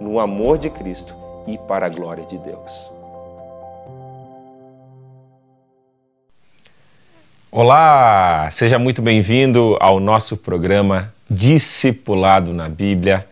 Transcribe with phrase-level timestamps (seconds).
[0.00, 1.14] no amor de Cristo
[1.46, 2.90] e para a glória de Deus.
[7.50, 13.26] Olá, seja muito bem-vindo ao nosso programa Discipulado na Bíblia.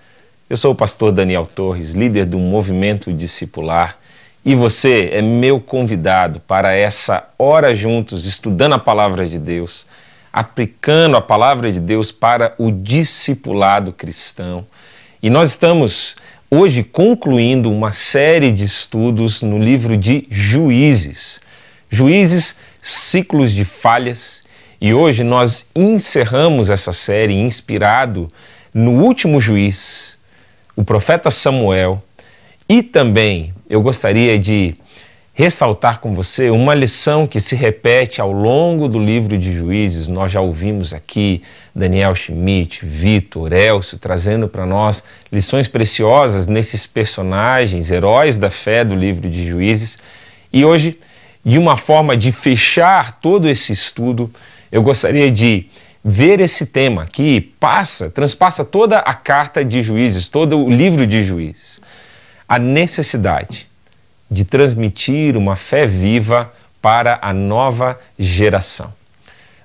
[0.48, 3.98] Eu sou o pastor Daniel Torres, líder do Movimento Discipular,
[4.44, 9.86] e você é meu convidado para essa hora juntos, estudando a palavra de Deus,
[10.32, 14.64] aplicando a palavra de Deus para o discipulado cristão.
[15.22, 16.16] E nós estamos
[16.50, 21.40] hoje concluindo uma série de estudos no livro de Juízes.
[21.90, 24.44] Juízes, ciclos de falhas,
[24.80, 28.30] e hoje nós encerramos essa série inspirado
[28.72, 30.18] no último juiz,
[30.76, 32.02] o profeta Samuel,
[32.68, 34.76] e também eu gostaria de
[35.36, 40.08] ressaltar com você uma lição que se repete ao longo do livro de Juízes.
[40.08, 41.42] Nós já ouvimos aqui
[41.74, 48.94] Daniel Schmidt, Vitor, Elcio trazendo para nós lições preciosas nesses personagens, heróis da fé do
[48.94, 49.98] livro de Juízes.
[50.50, 50.98] E hoje,
[51.44, 54.30] de uma forma de fechar todo esse estudo,
[54.72, 55.66] eu gostaria de
[56.02, 61.22] ver esse tema que passa, transpassa toda a carta de Juízes, todo o livro de
[61.22, 61.78] Juízes.
[62.48, 63.66] A necessidade
[64.30, 68.92] de transmitir uma fé viva para a nova geração.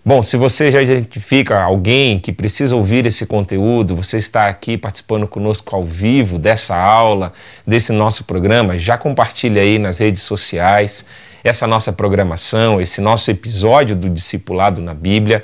[0.03, 5.27] Bom, se você já identifica alguém que precisa ouvir esse conteúdo, você está aqui participando
[5.27, 7.31] conosco ao vivo dessa aula,
[7.67, 11.05] desse nosso programa, já compartilha aí nas redes sociais
[11.43, 15.43] essa nossa programação, esse nosso episódio do Discipulado na Bíblia.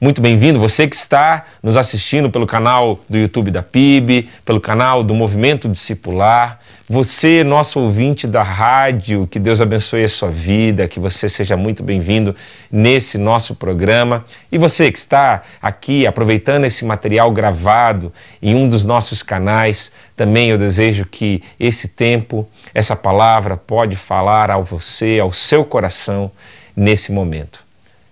[0.00, 5.04] Muito bem-vindo, você que está nos assistindo pelo canal do YouTube da PIB, pelo canal
[5.04, 6.58] do Movimento Discipular.
[6.90, 11.84] Você, nosso ouvinte da rádio, que Deus abençoe a sua vida, que você seja muito
[11.84, 12.34] bem-vindo
[12.70, 14.24] nesse nosso programa.
[14.50, 18.12] E você que está aqui aproveitando esse material gravado
[18.42, 24.50] em um dos nossos canais, também eu desejo que esse tempo, essa palavra pode falar
[24.50, 26.32] ao você, ao seu coração
[26.76, 27.64] nesse momento.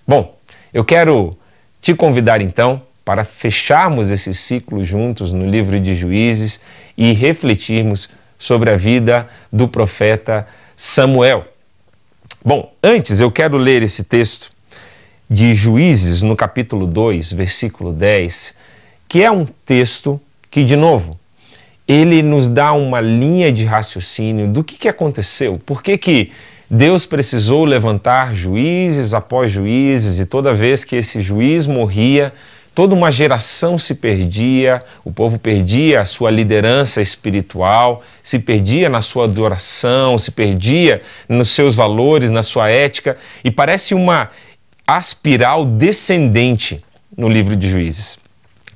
[0.07, 0.39] Bom,
[0.73, 1.37] eu quero
[1.83, 6.61] te convidar então para fecharmos esse ciclo juntos no livro de Juízes
[6.97, 11.45] e refletirmos sobre a vida do profeta Samuel.
[12.45, 14.53] Bom, antes eu quero ler esse texto
[15.29, 18.57] de Juízes no capítulo 2, versículo 10,
[19.09, 20.21] que é um texto
[20.51, 21.19] que, de novo,
[21.87, 26.33] ele nos dá uma linha de raciocínio do que, que aconteceu, por que, que
[26.75, 32.33] Deus precisou levantar juízes após juízes, e toda vez que esse juiz morria,
[32.75, 39.03] toda uma geração se perdia, o povo perdia a sua liderança espiritual, se perdia na
[39.03, 44.31] sua adoração, se perdia nos seus valores, na sua ética, e parece uma
[44.87, 46.83] aspiral descendente
[47.15, 48.19] no livro de Juízes.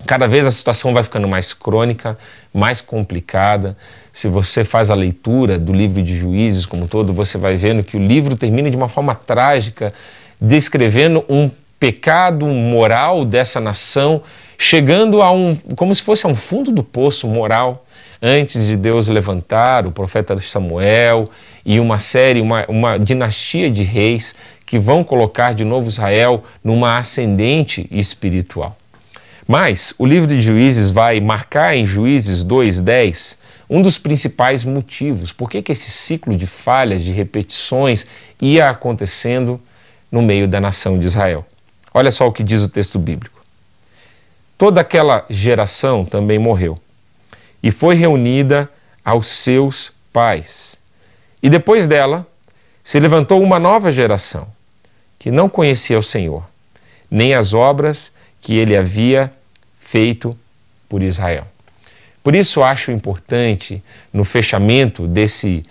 [0.04, 2.18] Cada vez a situação vai ficando mais crônica,
[2.52, 3.74] mais complicada.
[4.16, 7.84] Se você faz a leitura do livro de Juízes como um todo, você vai vendo
[7.84, 9.92] que o livro termina de uma forma trágica,
[10.40, 14.22] descrevendo um pecado moral dessa nação,
[14.56, 17.84] chegando a um, como se fosse a um fundo do poço moral,
[18.22, 21.28] antes de Deus levantar o profeta Samuel
[21.62, 26.96] e uma série, uma, uma dinastia de reis que vão colocar de novo Israel numa
[26.96, 28.78] ascendente espiritual.
[29.46, 35.50] Mas o livro de Juízes vai marcar em Juízes 2:10 um dos principais motivos por
[35.50, 38.06] que esse ciclo de falhas, de repetições
[38.40, 39.60] ia acontecendo
[40.10, 41.44] no meio da nação de Israel.
[41.92, 43.40] Olha só o que diz o texto bíblico.
[44.56, 46.78] Toda aquela geração também morreu
[47.62, 48.70] e foi reunida
[49.04, 50.78] aos seus pais.
[51.42, 52.26] E depois dela
[52.82, 54.48] se levantou uma nova geração
[55.18, 56.44] que não conhecia o Senhor,
[57.10, 59.32] nem as obras que ele havia
[59.76, 60.38] feito
[60.88, 61.46] por Israel.
[62.26, 63.80] Por isso acho importante,
[64.12, 65.62] no fechamento desse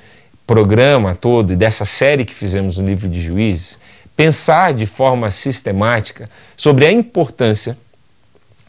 [0.47, 3.77] programa todo e dessa série que fizemos no livro de Juízes,
[4.15, 7.77] pensar de forma sistemática sobre a importância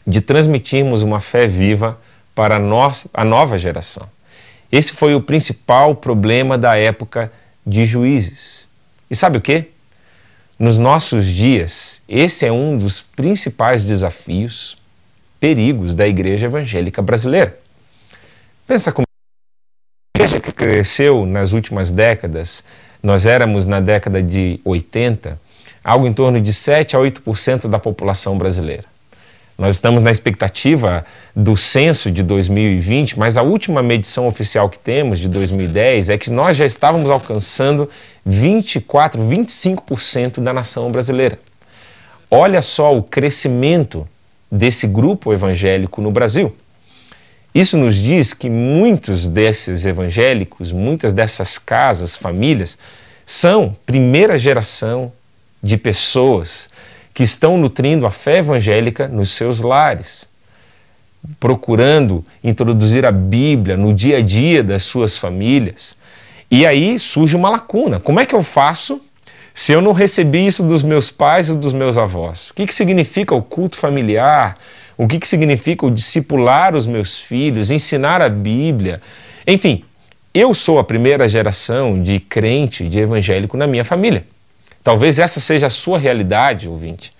[0.05, 1.97] de transmitirmos uma fé viva
[2.35, 4.05] para a, nossa, a nova geração.
[4.69, 7.31] Esse foi o principal problema da época
[7.65, 8.67] de Juízes.
[9.09, 9.63] E sabe o que?
[10.59, 14.77] Nos nossos dias, esse é um dos principais desafios,
[15.39, 17.65] perigos da igreja evangélica brasileira.
[18.67, 22.65] Pensa como a igreja que cresceu nas últimas décadas,
[23.01, 25.39] nós éramos na década de 80,
[25.81, 28.83] algo em torno de 7 a 8% da população brasileira.
[29.57, 35.17] Nós estamos na expectativa do censo de 2020, mas a última medição oficial que temos,
[35.17, 37.89] de 2010, é que nós já estávamos alcançando
[38.25, 41.39] 24, 25% da nação brasileira.
[42.29, 44.05] Olha só o crescimento
[44.51, 46.53] desse grupo evangélico no Brasil.
[47.57, 52.77] Isso nos diz que muitos desses evangélicos, muitas dessas casas, famílias,
[53.25, 55.11] são primeira geração
[55.63, 56.69] de pessoas
[57.15, 60.27] que estão nutrindo a fé evangélica nos seus lares,
[61.39, 65.97] procurando introduzir a Bíblia no dia a dia das suas famílias.
[66.51, 67.99] E aí surge uma lacuna.
[67.99, 69.01] Como é que eu faço
[69.51, 72.51] se eu não recebi isso dos meus pais ou dos meus avós?
[72.51, 74.55] O que, que significa o culto familiar?
[74.97, 78.99] O que, que significa o discipular os meus filhos, ensinar a Bíblia.
[79.45, 79.83] Enfim,
[80.33, 84.25] eu sou a primeira geração de crente, de evangélico na minha família.
[84.83, 87.13] Talvez essa seja a sua realidade, ouvinte.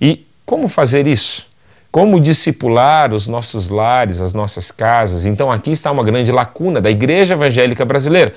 [0.00, 1.46] E como fazer isso?
[1.92, 5.26] Como discipular os nossos lares, as nossas casas?
[5.26, 8.32] Então aqui está uma grande lacuna da igreja evangélica brasileira.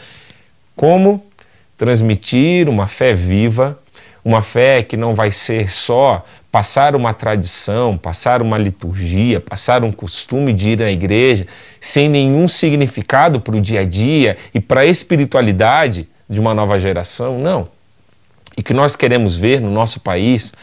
[0.76, 1.24] Como
[1.78, 3.80] transmitir uma fé viva,
[4.26, 9.92] uma fé que não vai ser só passar uma tradição, passar uma liturgia, passar um
[9.92, 11.48] costume de ir à igreja,
[11.82, 16.78] sem nenhum significado para o dia a dia e para a espiritualidade de uma nova
[16.78, 17.68] geração, não.
[18.56, 20.54] E que nós queremos ver no nosso país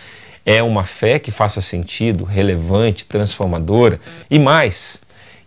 [0.46, 3.98] é uma fé que faça sentido, relevante, transformadora
[4.30, 5.00] e mais,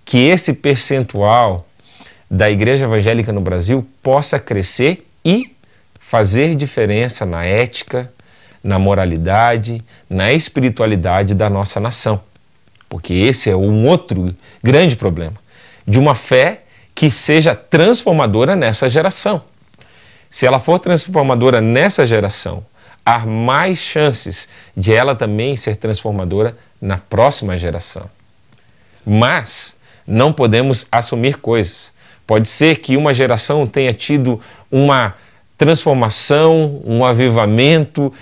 [0.04, 1.66] que esse percentual
[2.30, 5.56] da igreja evangélica no Brasil possa crescer e
[5.98, 8.12] fazer diferença na ética,
[8.64, 12.22] na moralidade, na espiritualidade da nossa nação.
[12.88, 14.34] Porque esse é um outro
[14.64, 15.36] grande problema
[15.86, 16.62] de uma fé
[16.96, 19.42] que seja transformadora nessa geração.
[20.30, 22.66] Se ela for transformadora nessa geração,
[23.06, 28.10] há mais chances de ela também ser transformadora na próxima geração.
[29.06, 29.76] Mas
[30.08, 31.92] não podemos assumir coisas.
[32.26, 34.40] Pode ser que uma geração tenha tido
[34.72, 35.16] uma
[35.58, 38.14] transformação, um avivamento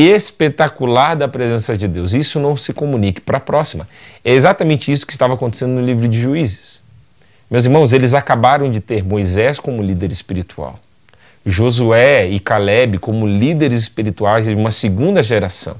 [0.00, 2.12] espetacular da presença de Deus.
[2.12, 3.88] Isso não se comunique para a próxima.
[4.24, 6.80] É exatamente isso que estava acontecendo no livro de Juízes.
[7.50, 10.78] Meus irmãos, eles acabaram de ter Moisés como líder espiritual,
[11.44, 15.76] Josué e Caleb como líderes espirituais de uma segunda geração.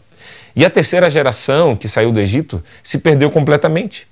[0.57, 4.09] E a terceira geração que saiu do Egito se perdeu completamente.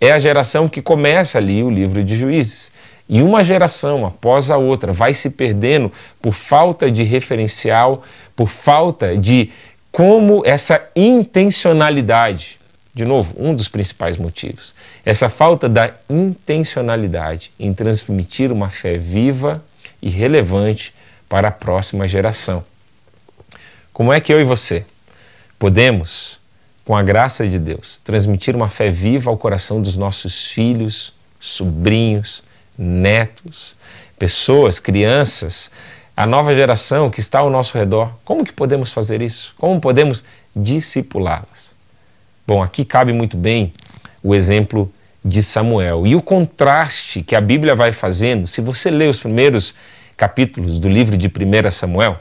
[0.00, 2.72] É a geração que começa ali o livro de Juízes.
[3.08, 5.90] E uma geração após a outra vai se perdendo
[6.20, 8.02] por falta de referencial,
[8.38, 9.50] por falta de
[9.90, 12.56] como essa intencionalidade.
[12.94, 14.76] De novo, um dos principais motivos.
[15.04, 19.60] Essa falta da intencionalidade em transmitir uma fé viva
[20.00, 20.94] e relevante
[21.28, 22.64] para a próxima geração.
[23.92, 24.86] Como é que eu e você
[25.58, 26.38] podemos,
[26.84, 32.44] com a graça de Deus, transmitir uma fé viva ao coração dos nossos filhos, sobrinhos,
[32.78, 33.74] netos,
[34.16, 35.72] pessoas, crianças,
[36.18, 38.10] a nova geração que está ao nosso redor.
[38.24, 39.54] Como que podemos fazer isso?
[39.56, 41.76] Como podemos discipulá-las?
[42.44, 43.72] Bom, aqui cabe muito bem
[44.20, 44.92] o exemplo
[45.24, 48.48] de Samuel e o contraste que a Bíblia vai fazendo.
[48.48, 49.76] Se você lê os primeiros
[50.16, 52.18] capítulos do livro de 1 Samuel,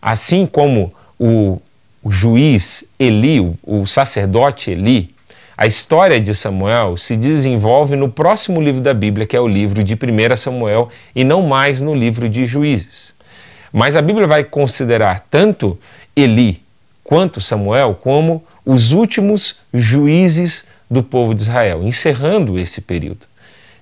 [0.00, 1.62] assim como o,
[2.02, 5.14] o juiz Eli, o, o sacerdote Eli,
[5.56, 9.84] a história de Samuel se desenvolve no próximo livro da Bíblia, que é o livro
[9.84, 13.11] de 1 Samuel, e não mais no livro de Juízes.
[13.72, 15.78] Mas a Bíblia vai considerar tanto
[16.14, 16.62] Eli
[17.02, 23.26] quanto Samuel como os últimos juízes do povo de Israel, encerrando esse período.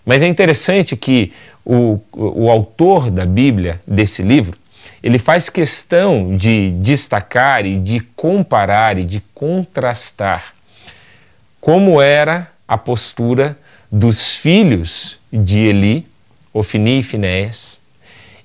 [0.04, 1.32] Mas é interessante que
[1.64, 4.56] o, o autor da Bíblia, desse livro,
[5.02, 10.54] ele faz questão de destacar e de comparar e de contrastar
[11.60, 13.58] como era a postura
[13.90, 16.06] dos filhos de Eli,
[16.52, 17.80] Ofni e Finéias,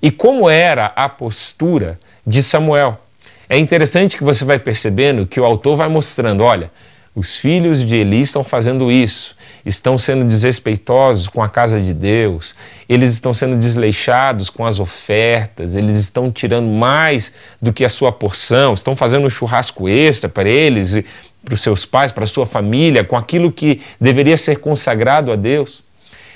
[0.06, 3.02] e como era a postura de Samuel.
[3.50, 6.72] É interessante que você vai percebendo que o autor vai mostrando, olha,
[7.16, 9.36] os filhos de Eli estão fazendo isso,
[9.66, 12.54] estão sendo desrespeitosos com a casa de Deus,
[12.88, 18.12] eles estão sendo desleixados com as ofertas, eles estão tirando mais do que a sua
[18.12, 21.04] porção, estão fazendo um churrasco extra para eles,
[21.44, 25.36] para os seus pais, para a sua família, com aquilo que deveria ser consagrado a
[25.36, 25.84] Deus.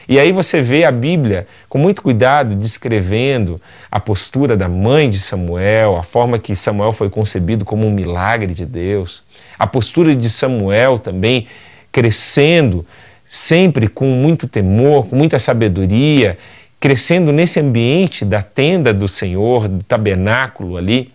[0.09, 3.61] E aí você vê a Bíblia com muito cuidado descrevendo
[3.91, 8.51] a postura da mãe de Samuel, a forma que Samuel foi concebido como um milagre
[8.55, 9.21] de Deus,
[9.59, 11.45] a postura de Samuel também
[11.91, 12.83] crescendo
[13.23, 16.39] sempre com muito temor, com muita sabedoria,
[16.79, 21.13] crescendo nesse ambiente da tenda do Senhor, do tabernáculo ali,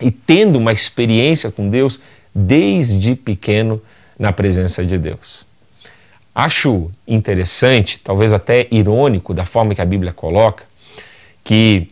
[0.00, 2.00] e tendo uma experiência com Deus
[2.32, 3.82] desde pequeno
[4.16, 5.49] na presença de Deus.
[6.34, 10.64] Acho interessante, talvez até irônico, da forma que a Bíblia coloca,
[11.42, 11.90] que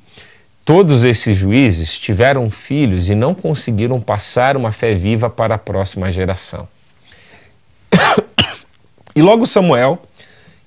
[0.64, 6.10] todos esses juízes tiveram filhos e não conseguiram passar uma fé viva para a próxima
[6.10, 6.68] geração.
[9.16, 10.00] E logo Samuel,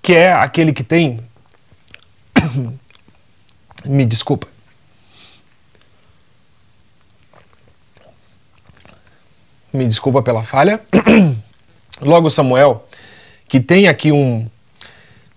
[0.01, 1.22] que é aquele que tem.
[3.86, 4.46] Me desculpa.
[9.72, 10.82] Me desculpa pela falha.
[12.01, 12.86] Logo Samuel,
[13.51, 14.48] que tem aqui um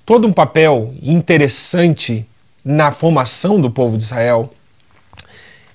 [0.07, 2.25] todo um papel interessante
[2.65, 4.55] na formação do povo de Israel.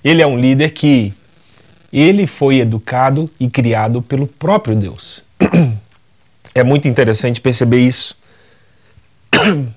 [0.02, 1.12] Ele é um líder que
[1.92, 5.22] ele foi educado e criado pelo próprio Deus.
[6.52, 8.18] É muito interessante perceber isso.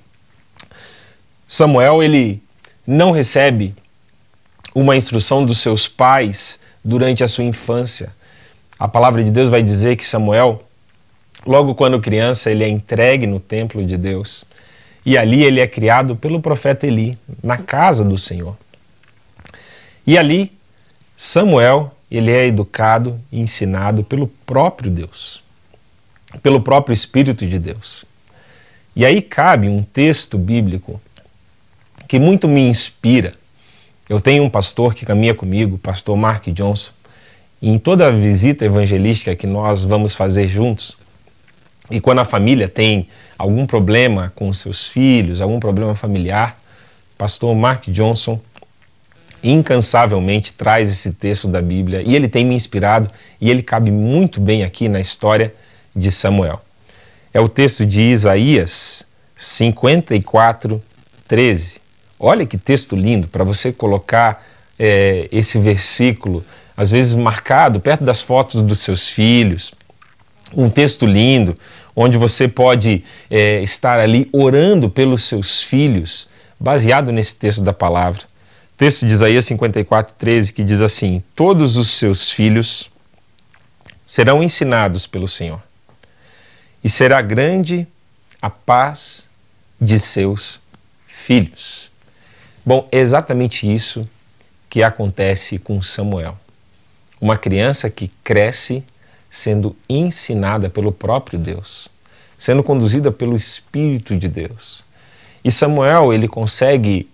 [1.45, 2.41] Samuel, ele
[2.87, 3.75] não recebe
[4.73, 8.11] uma instrução dos seus pais durante a sua infância.
[8.79, 10.63] A palavra de Deus vai dizer que Samuel
[11.45, 14.45] Logo quando criança, ele é entregue no templo de Deus.
[15.05, 18.55] E ali ele é criado pelo profeta Eli, na casa do Senhor.
[20.07, 20.51] E ali,
[21.17, 25.41] Samuel, ele é educado e ensinado pelo próprio Deus,
[26.41, 28.05] pelo próprio Espírito de Deus.
[28.95, 31.01] E aí cabe um texto bíblico
[32.07, 33.33] que muito me inspira.
[34.07, 36.91] Eu tenho um pastor que caminha comigo, o pastor Mark Johnson,
[37.61, 40.97] e em toda a visita evangelística que nós vamos fazer juntos,
[41.93, 43.07] e quando a família tem
[43.37, 46.57] algum problema com seus filhos, algum problema familiar,
[47.15, 48.41] pastor Mark Johnson
[49.43, 54.41] incansavelmente traz esse texto da Bíblia e ele tem me inspirado e ele cabe muito
[54.41, 55.53] bem aqui na história
[55.95, 56.59] de Samuel.
[57.31, 59.05] É o texto de Isaías
[59.37, 60.81] 54,
[61.27, 61.79] 13.
[62.19, 64.43] Olha que texto lindo para você colocar
[64.79, 66.43] é, esse versículo,
[66.75, 69.75] às vezes marcado perto das fotos dos seus filhos,
[70.55, 71.57] um texto lindo,
[71.95, 76.27] onde você pode é, estar ali orando pelos seus filhos,
[76.59, 78.23] baseado nesse texto da palavra.
[78.77, 82.89] Texto de Isaías 54, 13, que diz assim: Todos os seus filhos
[84.05, 85.61] serão ensinados pelo Senhor,
[86.83, 87.87] e será grande
[88.41, 89.27] a paz
[89.79, 90.59] de seus
[91.07, 91.89] filhos.
[92.65, 94.07] Bom, é exatamente isso
[94.69, 96.37] que acontece com Samuel.
[97.21, 98.83] Uma criança que cresce
[99.33, 101.89] sendo ensinada pelo próprio Deus,
[102.37, 104.83] sendo conduzida pelo Espírito de Deus.
[105.43, 107.09] E Samuel, ele consegue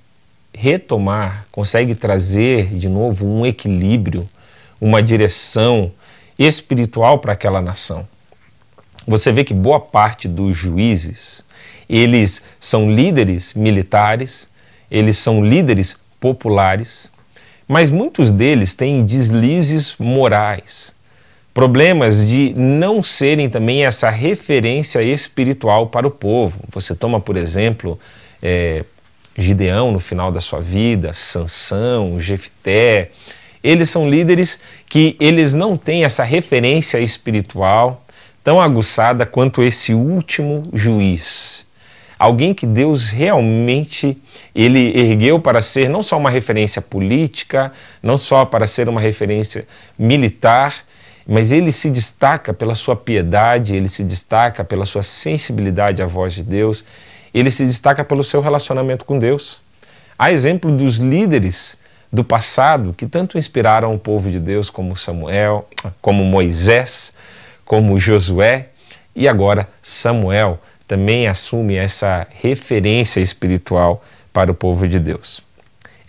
[0.53, 4.29] retomar, consegue trazer de novo um equilíbrio,
[4.81, 5.93] uma direção
[6.37, 8.05] espiritual para aquela nação.
[9.07, 11.41] Você vê que boa parte dos juízes,
[11.87, 14.49] eles são líderes militares,
[14.91, 17.09] eles são líderes populares,
[17.65, 20.98] mas muitos deles têm deslizes morais
[21.53, 26.59] problemas de não serem também essa referência espiritual para o povo.
[26.69, 27.99] Você toma, por exemplo,
[28.41, 28.83] é,
[29.37, 33.11] Gideão no final da sua vida, Sansão, Jefté.
[33.63, 38.05] Eles são líderes que eles não têm essa referência espiritual
[38.43, 41.65] tão aguçada quanto esse último juiz.
[42.17, 44.17] Alguém que Deus realmente
[44.53, 47.71] ele ergueu para ser não só uma referência política,
[48.03, 49.65] não só para ser uma referência
[49.97, 50.83] militar,
[51.29, 56.33] mas ele se destaca pela sua piedade, ele se destaca pela sua sensibilidade à voz
[56.33, 56.83] de Deus,
[57.31, 59.61] ele se destaca pelo seu relacionamento com Deus.
[60.17, 61.77] Há exemplo dos líderes
[62.11, 65.67] do passado que tanto inspiraram o povo de Deus, como Samuel,
[66.01, 67.13] como Moisés,
[67.63, 68.69] como Josué,
[69.15, 75.43] e agora Samuel também assume essa referência espiritual para o povo de Deus.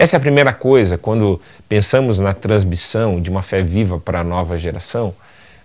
[0.01, 1.39] Essa é a primeira coisa quando
[1.69, 5.15] pensamos na transmissão de uma fé viva para a nova geração,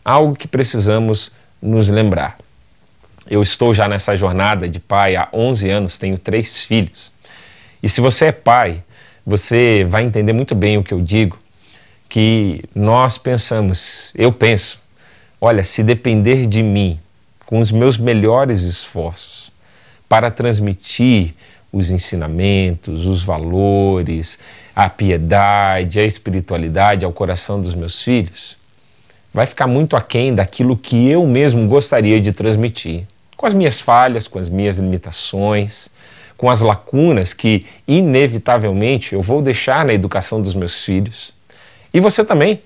[0.03, 2.37] algo que precisamos nos lembrar.
[3.29, 7.13] Eu estou já nessa jornada de pai há 11 anos, tenho três filhos.
[7.81, 8.83] E se você é pai,
[9.25, 11.39] você vai entender muito bem o que eu digo,
[12.09, 14.81] que nós pensamos, eu penso,
[15.39, 16.99] olha, se depender de mim,
[17.45, 19.49] com os meus melhores esforços,
[20.09, 21.33] para transmitir
[21.75, 24.39] os ensinamentos, os valores,
[24.73, 28.55] a piedade, a espiritualidade ao coração dos meus filhos,
[29.33, 33.03] vai ficar muito aquém daquilo que eu mesmo gostaria de transmitir,
[33.35, 35.89] com as minhas falhas, com as minhas limitações,
[36.37, 41.33] com as lacunas que inevitavelmente eu vou deixar na educação dos meus filhos.
[41.93, 42.61] E você também,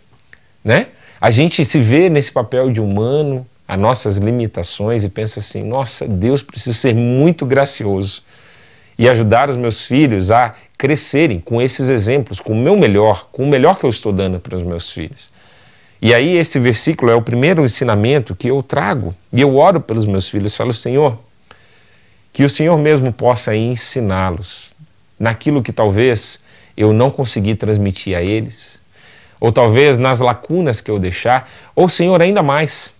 [0.63, 0.87] né?
[1.19, 6.07] A gente se vê nesse papel de humano, as nossas limitações e pensa assim: nossa,
[6.07, 8.21] Deus precisa ser muito gracioso
[8.99, 13.43] e ajudar os meus filhos a crescerem com esses exemplos, com o meu melhor, com
[13.43, 15.31] o melhor que eu estou dando para os meus filhos.
[16.01, 20.05] E aí, esse versículo é o primeiro ensinamento que eu trago e eu oro pelos
[20.05, 20.55] meus filhos.
[20.55, 21.17] Falo, Senhor,
[22.33, 24.75] que o Senhor mesmo possa ensiná-los
[25.17, 26.43] naquilo que talvez
[26.75, 28.81] eu não consegui transmitir a eles,
[29.39, 32.93] ou talvez nas lacunas que eu deixar, ou Senhor, ainda mais,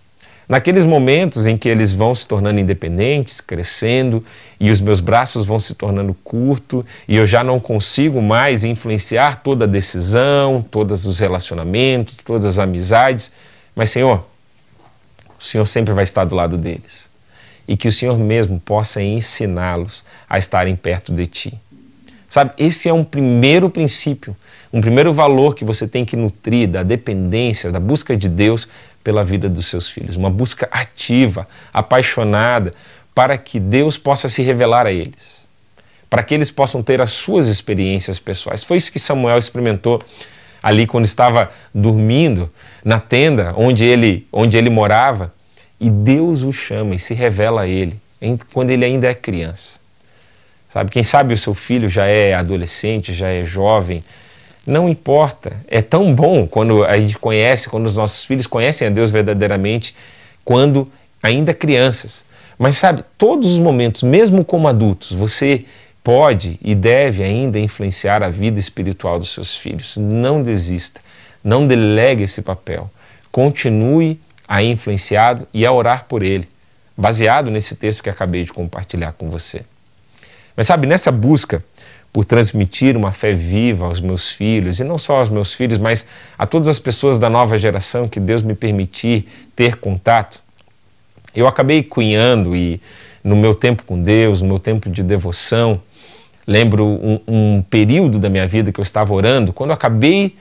[0.50, 4.24] naqueles momentos em que eles vão se tornando independentes, crescendo,
[4.58, 9.42] e os meus braços vão se tornando curtos, e eu já não consigo mais influenciar
[9.44, 13.32] toda a decisão, todos os relacionamentos, todas as amizades,
[13.76, 14.26] mas Senhor,
[15.38, 17.08] o Senhor sempre vai estar do lado deles
[17.68, 21.54] e que o Senhor mesmo possa ensiná-los a estarem perto de ti.
[22.28, 24.36] Sabe, esse é um primeiro princípio,
[24.72, 28.68] um primeiro valor que você tem que nutrir da dependência, da busca de Deus
[29.02, 30.16] pela vida dos seus filhos.
[30.16, 32.72] Uma busca ativa, apaixonada,
[33.14, 35.46] para que Deus possa se revelar a eles,
[36.08, 38.64] para que eles possam ter as suas experiências pessoais.
[38.64, 40.02] Foi isso que Samuel experimentou
[40.62, 42.50] ali quando estava dormindo
[42.84, 45.32] na tenda onde ele, onde ele morava
[45.80, 48.00] e Deus o chama e se revela a ele
[48.52, 49.80] quando ele ainda é criança.
[50.68, 54.04] Sabe, quem sabe o seu filho já é adolescente, já é jovem,
[54.66, 55.56] não importa.
[55.68, 59.94] É tão bom quando a gente conhece, quando os nossos filhos conhecem a Deus verdadeiramente,
[60.44, 60.90] quando
[61.22, 62.24] ainda crianças.
[62.58, 65.64] Mas sabe, todos os momentos, mesmo como adultos, você
[66.04, 69.96] pode e deve ainda influenciar a vida espiritual dos seus filhos.
[69.96, 71.00] Não desista,
[71.42, 72.90] não delegue esse papel.
[73.32, 76.48] Continue a influenciado e a orar por ele,
[76.96, 79.62] baseado nesse texto que acabei de compartilhar com você.
[80.56, 81.64] Mas sabe, nessa busca
[82.12, 86.06] por transmitir uma fé viva aos meus filhos, e não só aos meus filhos, mas
[86.36, 90.42] a todas as pessoas da nova geração que Deus me permitir ter contato,
[91.34, 92.80] eu acabei cunhando e
[93.22, 95.80] no meu tempo com Deus, no meu tempo de devoção,
[96.46, 100.36] lembro um, um período da minha vida que eu estava orando, quando eu acabei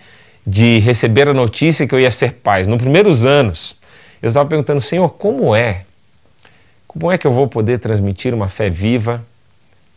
[0.46, 3.76] de receber a notícia que eu ia ser pai, nos primeiros anos,
[4.22, 5.84] eu estava perguntando, Senhor, como é?
[6.88, 9.24] Como é que eu vou poder transmitir uma fé viva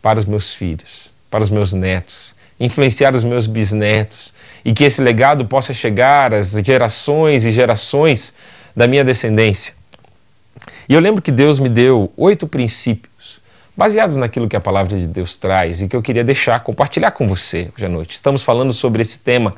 [0.01, 5.01] para os meus filhos, para os meus netos, influenciar os meus bisnetos e que esse
[5.01, 8.35] legado possa chegar às gerações e gerações
[8.75, 9.73] da minha descendência?
[10.87, 13.39] E eu lembro que Deus me deu oito princípios
[13.75, 17.27] baseados naquilo que a palavra de Deus traz e que eu queria deixar, compartilhar com
[17.27, 18.13] você hoje à noite.
[18.13, 19.55] Estamos falando sobre esse tema,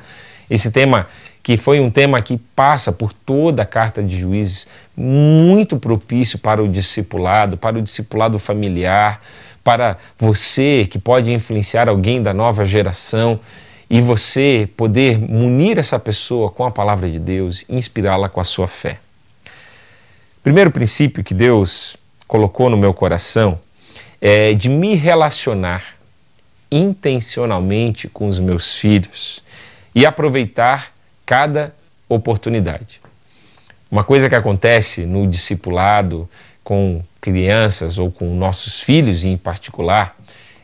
[0.48, 1.08] esse tema
[1.42, 6.62] que foi um tema que passa por toda a carta de juízes, muito propício para
[6.62, 9.20] o discipulado, para o discipulado familiar,
[9.66, 13.40] para você que pode influenciar alguém da nova geração
[13.90, 18.68] e você poder munir essa pessoa com a palavra de Deus inspirá-la com a sua
[18.68, 19.00] fé.
[20.40, 21.96] Primeiro princípio que Deus
[22.28, 23.58] colocou no meu coração
[24.20, 25.96] é de me relacionar
[26.70, 29.42] intencionalmente com os meus filhos
[29.92, 30.92] e aproveitar
[31.26, 31.74] cada
[32.08, 33.00] oportunidade.
[33.90, 36.30] Uma coisa que acontece no discipulado
[36.66, 40.16] com crianças ou com nossos filhos em particular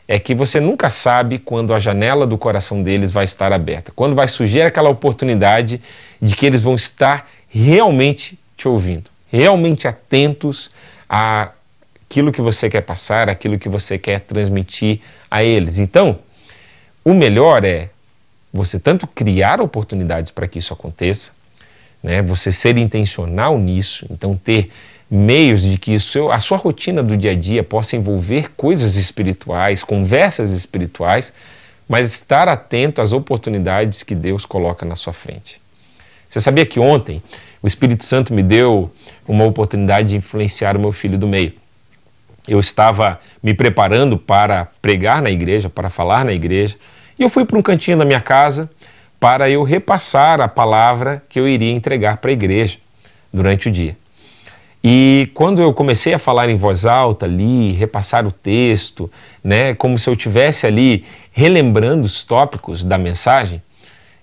[0.05, 4.13] é que você nunca sabe quando a janela do coração deles vai estar aberta, quando
[4.13, 5.79] vai surgir aquela oportunidade
[6.21, 10.71] de que eles vão estar realmente te ouvindo, realmente atentos
[11.07, 14.99] àquilo que você quer passar, aquilo que você quer transmitir
[15.31, 15.79] a eles.
[15.79, 16.19] Então,
[17.05, 17.87] o melhor é
[18.51, 21.31] você tanto criar oportunidades para que isso aconteça,
[22.03, 22.21] né?
[22.21, 24.69] você ser intencional nisso, então ter
[25.15, 29.83] meios de que seu, a sua rotina do dia a dia possa envolver coisas espirituais,
[29.83, 31.31] conversas espirituais,
[31.87, 35.61] mas estar atento às oportunidades que Deus coloca na sua frente.
[36.27, 37.21] Você sabia que ontem
[37.61, 38.91] o Espírito Santo me deu
[39.27, 41.53] uma oportunidade de influenciar o meu filho do meio?
[42.47, 46.75] Eu estava me preparando para pregar na igreja, para falar na igreja,
[47.19, 48.67] e eu fui para um cantinho da minha casa
[49.19, 52.79] para eu repassar a palavra que eu iria entregar para a igreja
[53.31, 53.95] durante o dia.
[54.83, 59.09] E quando eu comecei a falar em voz alta ali, repassar o texto,
[59.41, 63.61] né, como se eu tivesse ali relembrando os tópicos da mensagem,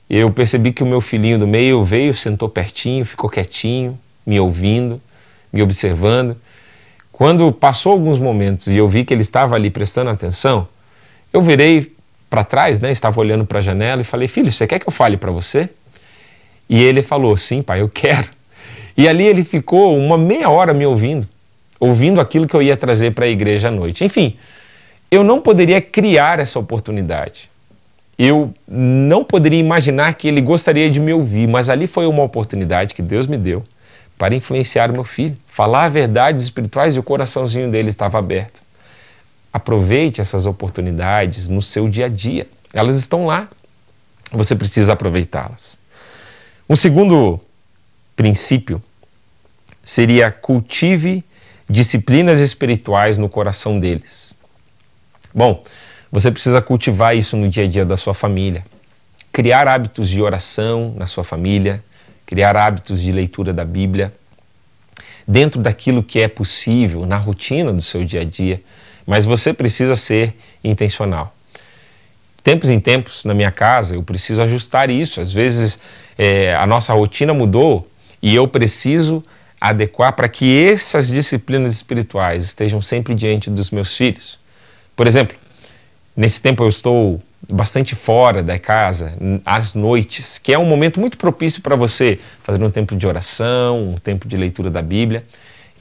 [0.08, 5.00] eu percebi que o meu filhinho do meio veio, sentou pertinho, ficou quietinho, me ouvindo,
[5.52, 6.36] me observando.
[7.10, 10.68] Quando passou alguns momentos e eu vi que ele estava ali prestando atenção,
[11.32, 11.94] eu virei
[12.28, 12.90] para trás, né?
[12.90, 15.70] Estava olhando para a janela e falei: Filho, você quer que eu fale para você?
[16.68, 18.28] E ele falou: Sim, pai, eu quero.
[18.96, 21.26] E ali ele ficou uma meia hora me ouvindo,
[21.78, 24.04] ouvindo aquilo que eu ia trazer para a igreja à noite.
[24.04, 24.36] Enfim,
[25.10, 27.50] eu não poderia criar essa oportunidade.
[28.18, 32.94] Eu não poderia imaginar que ele gostaria de me ouvir, mas ali foi uma oportunidade
[32.94, 33.64] que Deus me deu
[34.18, 38.60] para influenciar o meu filho, falar verdades espirituais e o coraçãozinho dele estava aberto.
[39.50, 42.46] Aproveite essas oportunidades no seu dia a dia.
[42.74, 43.48] Elas estão lá.
[44.30, 45.78] Você precisa aproveitá-las.
[46.68, 47.40] Um segundo
[48.20, 48.82] princípio
[49.82, 51.24] seria cultive
[51.66, 54.34] disciplinas espirituais no coração deles.
[55.32, 55.64] Bom,
[56.12, 58.62] você precisa cultivar isso no dia a dia da sua família.
[59.32, 61.82] Criar hábitos de oração na sua família,
[62.26, 64.12] criar hábitos de leitura da Bíblia,
[65.26, 68.60] dentro daquilo que é possível, na rotina do seu dia a dia,
[69.06, 71.34] mas você precisa ser intencional.
[72.42, 75.22] Tempos em tempos, na minha casa, eu preciso ajustar isso.
[75.22, 75.78] Às vezes
[76.18, 77.89] é, a nossa rotina mudou
[78.22, 79.22] e eu preciso
[79.60, 84.38] adequar para que essas disciplinas espirituais estejam sempre diante dos meus filhos.
[84.96, 85.36] Por exemplo,
[86.16, 91.16] nesse tempo eu estou bastante fora da casa, às noites, que é um momento muito
[91.16, 95.24] propício para você fazer um tempo de oração, um tempo de leitura da Bíblia.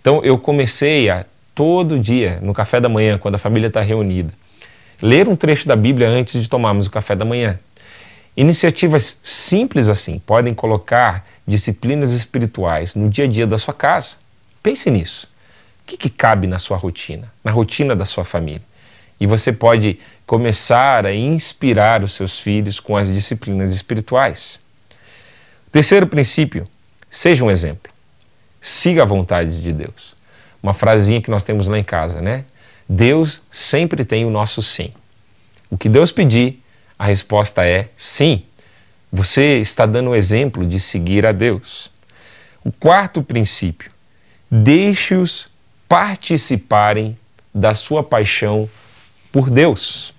[0.01, 4.33] Então eu comecei a todo dia, no café da manhã, quando a família está reunida,
[5.01, 7.59] ler um trecho da Bíblia antes de tomarmos o café da manhã.
[8.39, 14.15] Iniciativas simples assim podem colocar disciplinas espirituais no dia a dia da sua casa.
[14.63, 15.27] Pense nisso.
[15.83, 18.61] O que, que cabe na sua rotina, na rotina da sua família?
[19.19, 24.61] E você pode começar a inspirar os seus filhos com as disciplinas espirituais.
[25.69, 26.65] Terceiro princípio:
[27.09, 27.91] seja um exemplo.
[28.61, 30.15] Siga a vontade de Deus.
[30.63, 32.45] Uma frasinha que nós temos lá em casa, né?
[32.87, 34.93] Deus sempre tem o nosso sim.
[35.69, 36.63] O que Deus pedir,
[36.99, 38.43] a resposta é sim.
[39.11, 41.89] Você está dando o exemplo de seguir a Deus.
[42.63, 43.89] O quarto princípio:
[44.51, 45.47] deixe-os
[45.87, 47.17] participarem
[47.55, 48.69] da sua paixão
[49.31, 50.13] por Deus.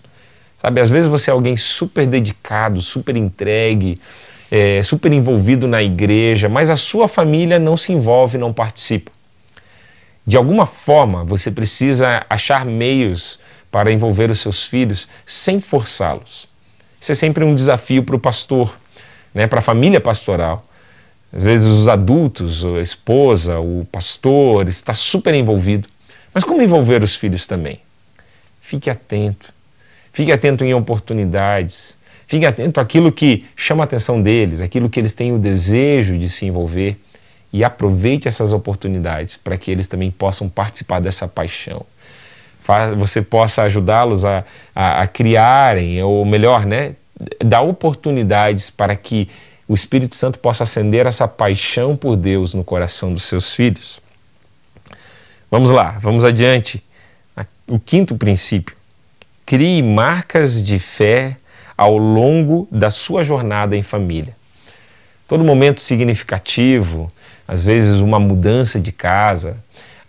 [0.59, 4.01] Sabe, às vezes você é alguém super dedicado, super entregue,
[4.51, 9.13] é, super envolvido na igreja, mas a sua família não se envolve, não participa.
[10.27, 13.39] De alguma forma, você precisa achar meios
[13.71, 16.50] para envolver os seus filhos sem forçá-los.
[17.01, 18.77] Isso é sempre um desafio para o pastor,
[19.35, 20.67] né, para a família pastoral.
[21.33, 25.89] Às vezes os adultos, a esposa, o pastor está super envolvido.
[26.35, 27.81] Mas como envolver os filhos também?
[28.61, 29.53] Fique atento.
[30.13, 31.97] Fique atento em oportunidades.
[32.27, 36.29] Fique atento àquilo que chama a atenção deles, aquilo que eles têm o desejo de
[36.29, 36.97] se envolver.
[37.53, 41.85] E aproveite essas oportunidades para que eles também possam participar dessa paixão.
[42.97, 46.95] Você possa ajudá-los a, a, a criarem, ou melhor, né,
[47.45, 49.29] dar oportunidades para que
[49.69, 54.01] o Espírito Santo possa acender essa paixão por Deus no coração dos seus filhos.
[55.51, 56.83] Vamos lá, vamos adiante
[57.71, 58.77] o quinto princípio:
[59.47, 61.37] crie marcas de fé
[61.77, 64.37] ao longo da sua jornada em família.
[65.27, 67.11] Todo momento significativo,
[67.47, 69.57] às vezes uma mudança de casa,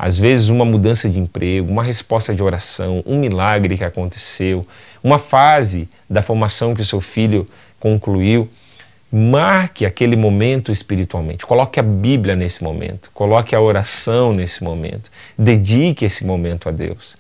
[0.04, 4.66] às vezes uma mudança de emprego, uma resposta de oração, um milagre que aconteceu,
[5.04, 7.48] uma fase da formação que o seu filho
[7.80, 8.50] concluiu.
[9.12, 11.46] Marque aquele momento espiritualmente.
[11.46, 13.12] Coloque a Bíblia nesse momento.
[13.14, 15.12] Coloque a oração nesse momento.
[15.38, 17.16] Dedique esse momento a Deus.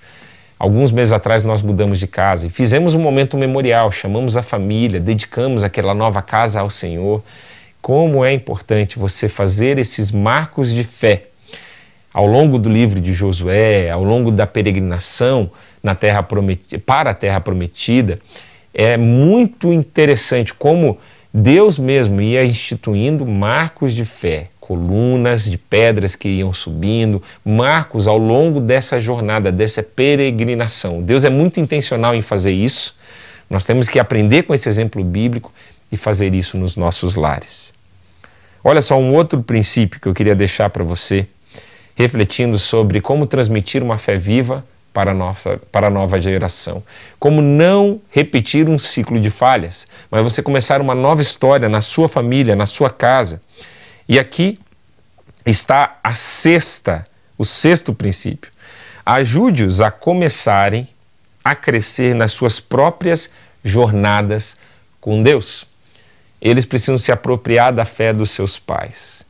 [0.58, 5.00] Alguns meses atrás nós mudamos de casa e fizemos um momento memorial, chamamos a família,
[5.00, 7.22] dedicamos aquela nova casa ao Senhor.
[7.80, 11.28] Como é importante você fazer esses marcos de fé
[12.13, 15.50] ao longo do livro de Josué, ao longo da peregrinação
[15.82, 16.26] na terra
[16.86, 18.19] para a terra prometida.
[18.74, 20.97] É muito interessante como
[21.34, 28.17] Deus mesmo ia instituindo marcos de fé, colunas de pedras que iam subindo, marcos ao
[28.17, 31.02] longo dessa jornada, dessa peregrinação.
[31.02, 32.95] Deus é muito intencional em fazer isso.
[33.50, 35.52] Nós temos que aprender com esse exemplo bíblico
[35.91, 37.74] e fazer isso nos nossos lares.
[38.63, 41.28] Olha só um outro princípio que eu queria deixar para você,
[42.02, 46.84] refletindo sobre como transmitir uma fé viva para a, nossa, para a nova geração.
[47.20, 52.10] Como não repetir um ciclo de falhas, mas você começar uma nova história na sua
[52.10, 53.42] família, na sua casa.
[54.08, 54.60] E aqui
[55.46, 57.06] está a sexta,
[57.38, 58.52] o sexto princípio.
[59.06, 60.88] Ajude-os a começarem
[61.44, 63.32] a crescer nas suas próprias
[63.64, 64.58] jornadas
[65.00, 65.66] com Deus.
[66.42, 69.24] Eles precisam se apropriar da fé dos seus pais.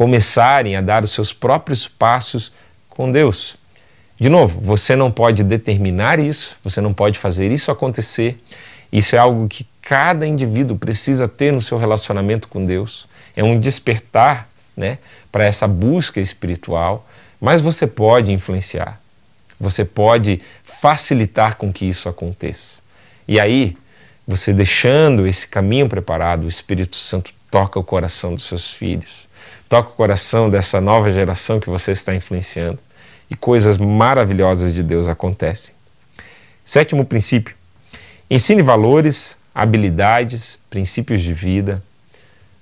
[0.00, 2.50] Começarem a dar os seus próprios passos
[2.88, 3.58] com Deus.
[4.18, 8.42] De novo, você não pode determinar isso, você não pode fazer isso acontecer.
[8.90, 13.06] Isso é algo que cada indivíduo precisa ter no seu relacionamento com Deus.
[13.36, 14.96] É um despertar né,
[15.30, 17.06] para essa busca espiritual,
[17.38, 18.98] mas você pode influenciar,
[19.60, 22.80] você pode facilitar com que isso aconteça.
[23.28, 23.76] E aí,
[24.26, 29.28] você deixando esse caminho preparado, o Espírito Santo toca o coração dos seus filhos,
[29.70, 32.80] toca o coração dessa nova geração que você está influenciando
[33.30, 35.72] e coisas maravilhosas de Deus acontecem.
[36.64, 37.54] Sétimo princípio:
[38.28, 41.80] ensine valores, habilidades, princípios de vida,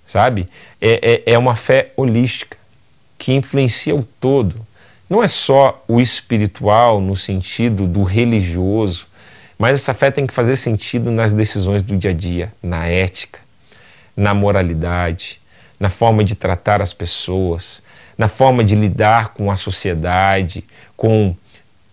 [0.05, 0.49] sabe?
[0.79, 2.59] É, é, é uma fé holística
[3.17, 4.67] que influencia o todo.
[5.09, 9.07] Não é só o espiritual no sentido do religioso,
[9.59, 13.41] mas essa fé tem que fazer sentido nas decisões do dia a dia, na ética,
[14.15, 15.41] na moralidade,
[15.79, 17.83] na forma de tratar as pessoas,
[18.17, 20.65] na forma de lidar com a sociedade,
[20.97, 21.35] com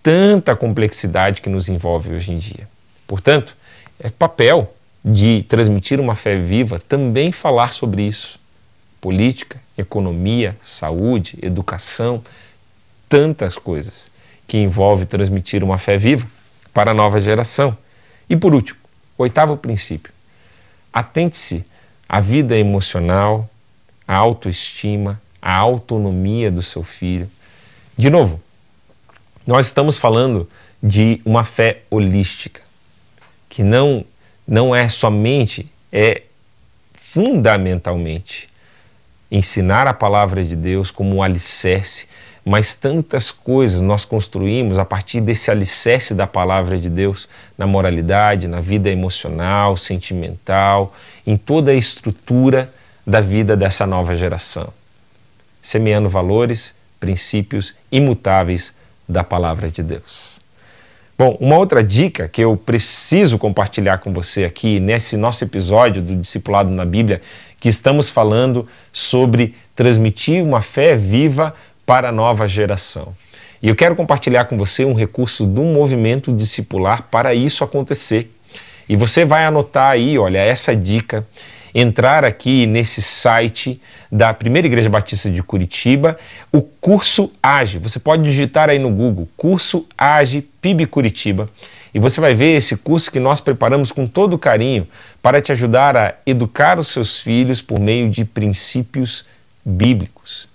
[0.01, 2.67] tanta complexidade que nos envolve hoje em dia.
[3.07, 3.55] Portanto,
[3.99, 4.71] é papel
[5.03, 8.39] de transmitir uma fé viva também falar sobre isso.
[8.99, 12.23] Política, economia, saúde, educação,
[13.07, 14.09] tantas coisas
[14.47, 16.25] que envolve transmitir uma fé viva
[16.73, 17.77] para a nova geração.
[18.29, 18.79] E por último,
[19.17, 20.11] oitavo princípio:
[20.91, 21.65] atente-se
[22.09, 23.47] à vida emocional,
[24.07, 27.29] à autoestima, à autonomia do seu filho.
[27.97, 28.41] De novo,
[29.45, 30.49] nós estamos falando
[30.81, 32.61] de uma fé holística,
[33.49, 34.05] que não,
[34.47, 36.23] não é somente, é
[36.93, 38.49] fundamentalmente
[39.31, 42.07] ensinar a palavra de Deus como um alicerce
[42.45, 48.47] mas tantas coisas nós construímos a partir desse alicerce da palavra de Deus na moralidade,
[48.47, 50.93] na vida emocional, sentimental,
[51.25, 52.71] em toda a estrutura
[53.05, 54.73] da vida dessa nova geração.
[55.61, 58.73] Semeando valores, princípios imutáveis
[59.07, 60.39] da palavra de Deus.
[61.17, 66.15] Bom, uma outra dica que eu preciso compartilhar com você aqui nesse nosso episódio do
[66.15, 67.21] Discipulado na Bíblia,
[67.57, 73.15] que estamos falando sobre transmitir uma fé viva para a nova geração.
[73.61, 78.29] E eu quero compartilhar com você um recurso do movimento discipular para isso acontecer.
[78.87, 81.25] E você vai anotar aí, olha, essa dica,
[81.77, 86.17] entrar aqui nesse site da Primeira Igreja Batista de Curitiba,
[86.49, 87.79] o curso AGE.
[87.79, 91.49] Você pode digitar aí no Google, curso AGE PIB Curitiba,
[91.93, 94.87] e você vai ver esse curso que nós preparamos com todo carinho
[95.21, 99.25] para te ajudar a educar os seus filhos por meio de princípios
[99.65, 100.47] bíblicos.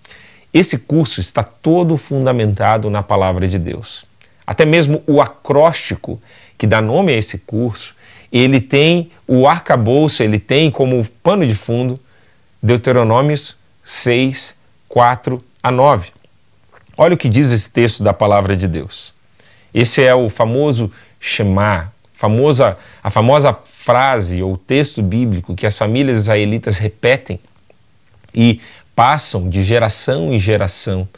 [0.55, 4.07] Esse curso está todo fundamentado na palavra de Deus.
[4.47, 6.21] Até mesmo o acróstico
[6.57, 7.95] que dá nome a esse curso,
[8.33, 11.99] ele tem o arcabouço, ele tem como pano de fundo
[12.63, 14.57] Deuteronômios 6,
[14.89, 16.11] 4 a 9.
[16.97, 19.15] Olha o que diz esse texto da palavra de Deus.
[19.73, 26.19] Esse é o famoso Shema, famosa, a famosa frase ou texto bíblico que as famílias
[26.19, 27.41] israelitas repetem
[28.35, 28.61] e
[28.95, 31.09] passam de geração em geração.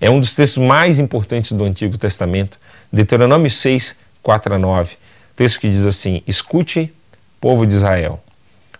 [0.00, 2.58] É um dos textos mais importantes do Antigo Testamento,
[2.92, 4.96] Deuteronômio 6, 4 a 9.
[5.36, 6.92] Texto que diz assim: Escute,
[7.40, 8.22] povo de Israel,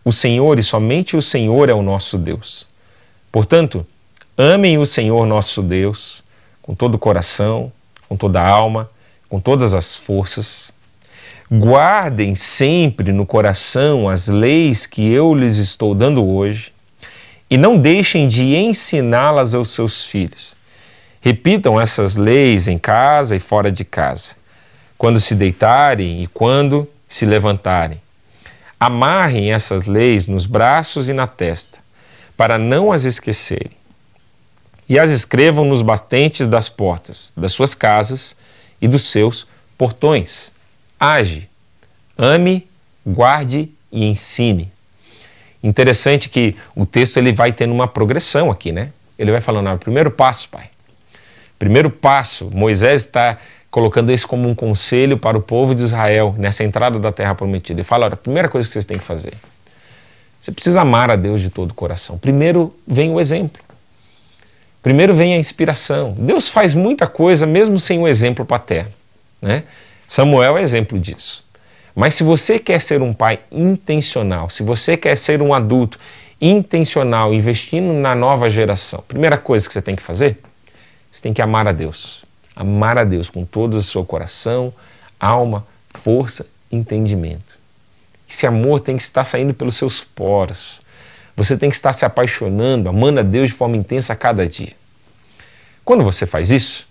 [0.05, 2.67] o Senhor e somente o Senhor é o nosso Deus.
[3.31, 3.87] Portanto,
[4.37, 6.23] amem o Senhor nosso Deus
[6.61, 7.73] com todo o coração,
[8.09, 8.91] com toda a alma,
[9.29, 10.73] com todas as forças.
[11.51, 16.73] Guardem sempre no coração as leis que eu lhes estou dando hoje
[17.51, 20.55] e não deixem de ensiná-las aos seus filhos.
[21.21, 24.37] Repitam essas leis em casa e fora de casa,
[25.03, 28.01] quando se deitarem e quando se levantarem.
[28.79, 31.81] Amarrem essas leis nos braços e na testa,
[32.37, 33.73] para não as esquecerem.
[34.89, 38.37] E as escrevam nos batentes das portas das suas casas
[38.81, 40.53] e dos seus portões.
[41.01, 41.51] Age,
[42.17, 42.69] ame,
[43.05, 44.71] guarde e ensine.
[45.65, 48.93] Interessante que o texto ele vai tendo uma progressão aqui, né?
[49.19, 50.71] Ele vai falando, ah, primeiro passo, pai.
[51.59, 53.37] Primeiro passo, Moisés está
[53.73, 57.81] colocando isso como um conselho para o povo de Israel nessa entrada da terra prometida.
[57.81, 59.33] Ele fala, olha, a primeira coisa que vocês têm que fazer,
[60.39, 62.19] você precisa amar a Deus de todo o coração.
[62.19, 63.63] Primeiro vem o exemplo.
[64.83, 66.15] Primeiro vem a inspiração.
[66.19, 68.93] Deus faz muita coisa mesmo sem o exemplo paterno,
[69.41, 69.65] né?
[70.07, 71.43] Samuel é exemplo disso.
[71.95, 75.99] Mas se você quer ser um pai intencional, se você quer ser um adulto
[76.39, 80.39] intencional, investindo na nova geração, primeira coisa que você tem que fazer,
[81.11, 82.22] você tem que amar a Deus.
[82.55, 84.73] Amar a Deus com todo o seu coração,
[85.19, 87.59] alma, força, entendimento.
[88.29, 90.81] Esse amor tem que estar saindo pelos seus poros.
[91.37, 94.73] Você tem que estar se apaixonando, amando a Deus de forma intensa a cada dia.
[95.85, 96.87] Quando você faz isso,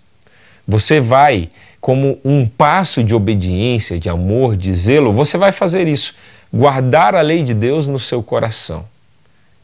[0.66, 1.48] você vai,
[1.80, 6.14] como um passo de obediência, de amor, de zelo, você vai fazer isso.
[6.52, 8.84] Guardar a lei de Deus no seu coração.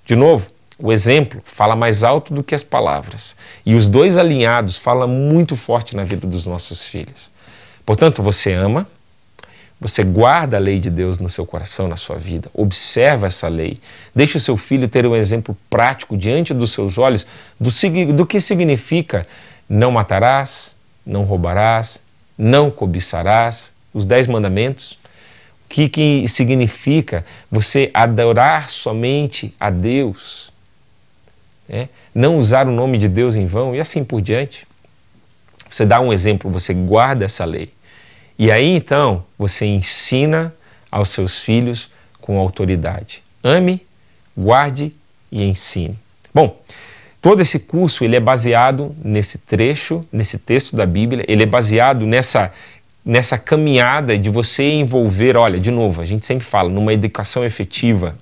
[0.04, 3.36] De novo, o exemplo fala mais alto do que as palavras.
[3.66, 7.30] E os dois alinhados falam muito forte na vida dos nossos filhos.
[7.84, 8.86] Portanto, você ama,
[9.80, 13.80] você guarda a lei de Deus no seu coração, na sua vida, observa essa lei,
[14.14, 17.26] deixa o seu filho ter um exemplo prático diante dos seus olhos
[17.58, 17.70] do,
[18.12, 19.26] do que significa
[19.68, 22.02] não matarás, não roubarás,
[22.36, 24.92] não cobiçarás, os dez mandamentos.
[25.64, 30.50] O que, que significa você adorar somente a Deus
[31.68, 31.88] né?
[32.14, 34.66] não usar o nome de Deus em vão e assim por diante.
[35.68, 37.70] Você dá um exemplo, você guarda essa lei.
[38.38, 40.54] E aí então você ensina
[40.90, 43.22] aos seus filhos com autoridade.
[43.42, 43.82] Ame,
[44.36, 44.92] guarde
[45.30, 45.98] e ensine.
[46.32, 46.60] Bom,
[47.20, 52.06] todo esse curso ele é baseado nesse trecho, nesse texto da Bíblia, ele é baseado
[52.06, 52.52] nessa
[53.08, 58.14] nessa caminhada de você envolver, olha, de novo, a gente sempre fala, numa educação efetiva,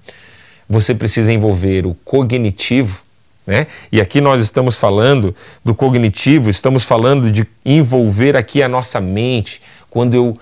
[0.68, 3.00] você precisa envolver o cognitivo,
[3.46, 3.66] né?
[3.92, 9.62] E aqui nós estamos falando do cognitivo, estamos falando de envolver aqui a nossa mente,
[9.88, 10.36] quando eu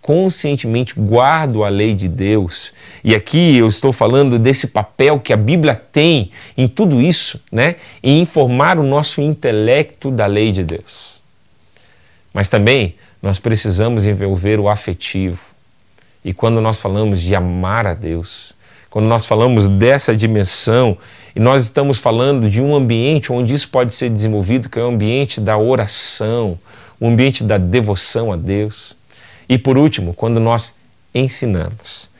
[0.00, 2.72] conscientemente guardo a lei de Deus.
[3.04, 7.76] E aqui eu estou falando desse papel que a Bíblia tem em tudo isso, né?
[8.02, 11.20] Em informar o nosso intelecto da lei de Deus.
[12.32, 15.40] Mas também nós precisamos envolver o afetivo.
[16.24, 18.54] E quando nós falamos de amar a Deus,
[18.88, 20.98] quando nós falamos dessa dimensão
[21.34, 24.88] e nós estamos falando de um ambiente onde isso pode ser desenvolvido, que é o
[24.88, 26.58] ambiente da oração,
[26.98, 28.96] o ambiente da devoção a Deus.
[29.48, 30.76] E por último, quando nós
[31.14, 32.10] ensinamos,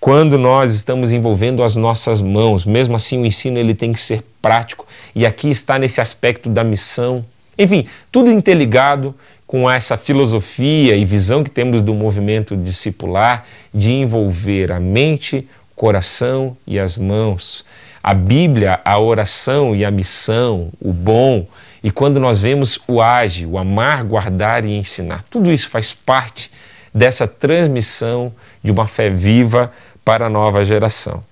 [0.00, 4.24] quando nós estamos envolvendo as nossas mãos, mesmo assim o ensino ele tem que ser
[4.40, 4.86] prático.
[5.14, 7.24] E aqui está nesse aspecto da missão.
[7.58, 9.14] Enfim, tudo interligado
[9.46, 16.56] com essa filosofia e visão que temos do movimento discipular de envolver a mente, coração
[16.66, 17.64] e as mãos.
[18.02, 21.46] A Bíblia, a oração e a missão, o bom,
[21.82, 26.50] e quando nós vemos o age, o amar, guardar e ensinar, tudo isso faz parte
[26.94, 28.32] dessa transmissão
[28.62, 29.70] de uma fé viva
[30.04, 31.22] para a nova geração.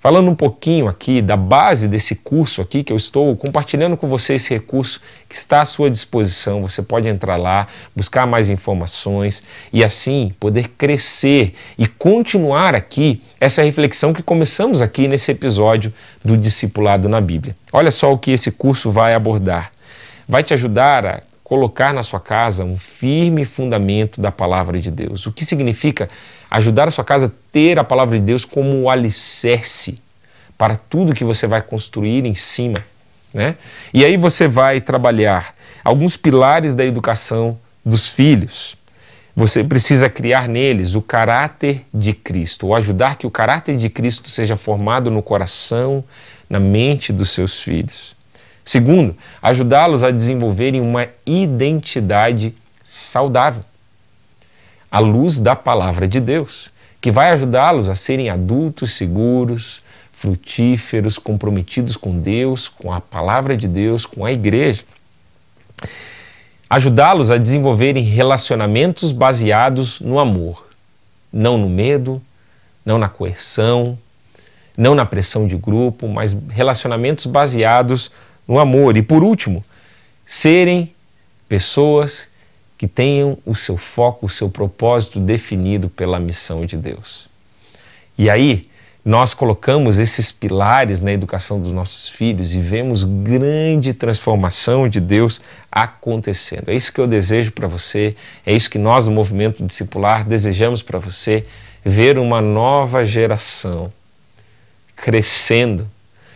[0.00, 4.34] Falando um pouquinho aqui da base desse curso aqui que eu estou compartilhando com você
[4.34, 6.62] esse recurso que está à sua disposição.
[6.62, 13.62] Você pode entrar lá, buscar mais informações e assim poder crescer e continuar aqui essa
[13.62, 15.92] reflexão que começamos aqui nesse episódio
[16.24, 17.56] do discipulado na Bíblia.
[17.72, 19.72] Olha só o que esse curso vai abordar.
[20.28, 25.26] Vai te ajudar a colocar na sua casa um firme fundamento da palavra de Deus.
[25.26, 26.08] O que significa
[26.50, 30.00] ajudar a sua casa ter a palavra de Deus como o alicerce
[30.56, 32.84] para tudo que você vai construir em cima.
[33.34, 33.56] Né?
[33.92, 38.76] E aí você vai trabalhar alguns pilares da educação dos filhos.
[39.34, 44.30] Você precisa criar neles o caráter de Cristo, ou ajudar que o caráter de Cristo
[44.30, 46.04] seja formado no coração,
[46.48, 48.14] na mente dos seus filhos.
[48.64, 53.64] Segundo, ajudá-los a desenvolverem uma identidade saudável,
[54.88, 59.82] à luz da palavra de Deus, que vai ajudá-los a serem adultos seguros,
[60.12, 64.82] frutíferos, comprometidos com Deus, com a palavra de Deus, com a igreja.
[66.68, 70.66] Ajudá-los a desenvolverem relacionamentos baseados no amor,
[71.32, 72.20] não no medo,
[72.84, 73.98] não na coerção,
[74.76, 78.10] não na pressão de grupo, mas relacionamentos baseados
[78.46, 78.96] no amor.
[78.96, 79.64] E por último,
[80.26, 80.92] serem
[81.48, 82.28] pessoas
[82.78, 87.28] que tenham o seu foco, o seu propósito definido pela missão de Deus.
[88.16, 88.68] E aí,
[89.04, 95.40] nós colocamos esses pilares na educação dos nossos filhos e vemos grande transformação de Deus
[95.72, 96.68] acontecendo.
[96.68, 98.14] É isso que eu desejo para você,
[98.44, 101.46] é isso que nós, no movimento discipular, desejamos para você:
[101.84, 103.92] ver uma nova geração
[104.94, 105.88] crescendo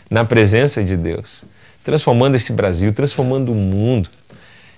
[0.09, 1.44] na presença de Deus,
[1.85, 4.09] transformando esse Brasil, transformando o mundo.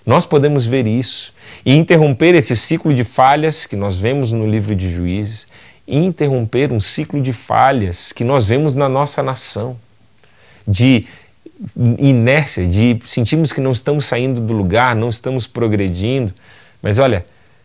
[0.06, 1.32] Nós podemos ver isso
[1.64, 5.48] e interromper esse ciclo de falhas que nós vemos no livro de Juízes,
[5.86, 9.78] interromper um ciclo de falhas que nós vemos na nossa nação,
[10.66, 11.06] de
[11.98, 16.34] inércia, de sentimos que não estamos saindo do lugar, não estamos progredindo.
[16.82, 17.24] Mas olha,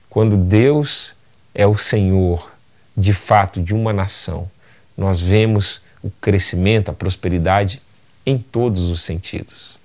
[0.10, 1.14] quando Deus
[1.54, 2.52] é o Senhor,
[2.96, 4.50] de fato, de uma nação,
[4.98, 7.82] nós vemos o crescimento, a prosperidade
[8.26, 9.78] em todos os sentidos.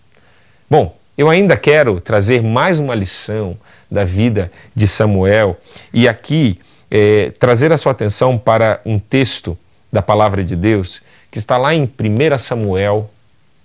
[0.68, 3.56] Bom, eu ainda quero trazer mais uma lição
[3.90, 5.56] da vida de Samuel
[5.92, 6.58] e aqui
[6.90, 9.56] é, trazer a sua atenção para um texto
[9.92, 13.10] da palavra de Deus, que está lá em 1 Samuel,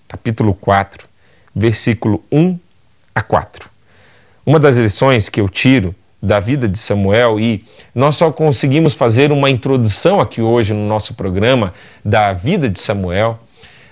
[0.07, 1.07] capítulo 4,
[1.55, 2.57] versículo 1
[3.15, 3.67] a 4.
[4.45, 9.31] Uma das lições que eu tiro da vida de Samuel e nós só conseguimos fazer
[9.31, 11.73] uma introdução aqui hoje no nosso programa
[12.03, 13.39] da vida de Samuel.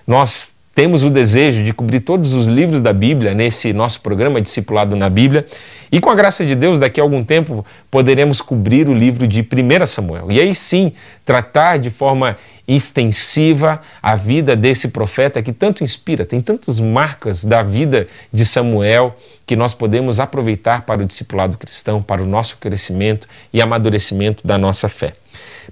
[0.05, 4.95] Nós temos o desejo de cobrir todos os livros da Bíblia nesse nosso programa Discipulado
[4.95, 5.43] na Bíblia.
[5.91, 9.41] E com a graça de Deus, daqui a algum tempo poderemos cobrir o livro de
[9.41, 10.31] 1 Samuel.
[10.31, 10.93] E aí sim,
[11.25, 17.63] tratar de forma extensiva a vida desse profeta que tanto inspira, tem tantas marcas da
[17.63, 19.15] vida de Samuel
[19.47, 24.59] que nós podemos aproveitar para o discipulado cristão, para o nosso crescimento e amadurecimento da
[24.59, 25.15] nossa fé.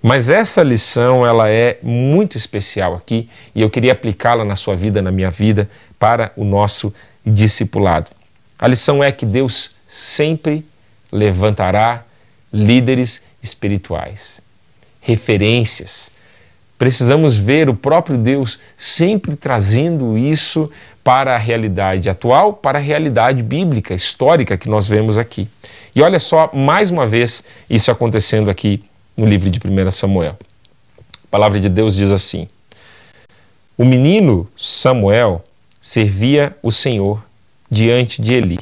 [0.01, 5.01] Mas essa lição ela é muito especial aqui e eu queria aplicá-la na sua vida,
[5.01, 6.93] na minha vida, para o nosso
[7.25, 8.09] discipulado.
[8.59, 10.65] A lição é que Deus sempre
[11.11, 12.03] levantará
[12.51, 14.41] líderes espirituais,
[15.01, 16.09] referências.
[16.77, 20.69] Precisamos ver o próprio Deus sempre trazendo isso
[21.03, 25.47] para a realidade atual, para a realidade bíblica, histórica que nós vemos aqui.
[25.95, 28.83] E olha só, mais uma vez, isso acontecendo aqui
[29.15, 30.37] no livro de 1 Samuel.
[31.23, 32.47] A palavra de Deus diz assim:
[33.77, 35.43] O menino Samuel
[35.79, 37.23] servia o Senhor
[37.69, 38.59] diante de Eli.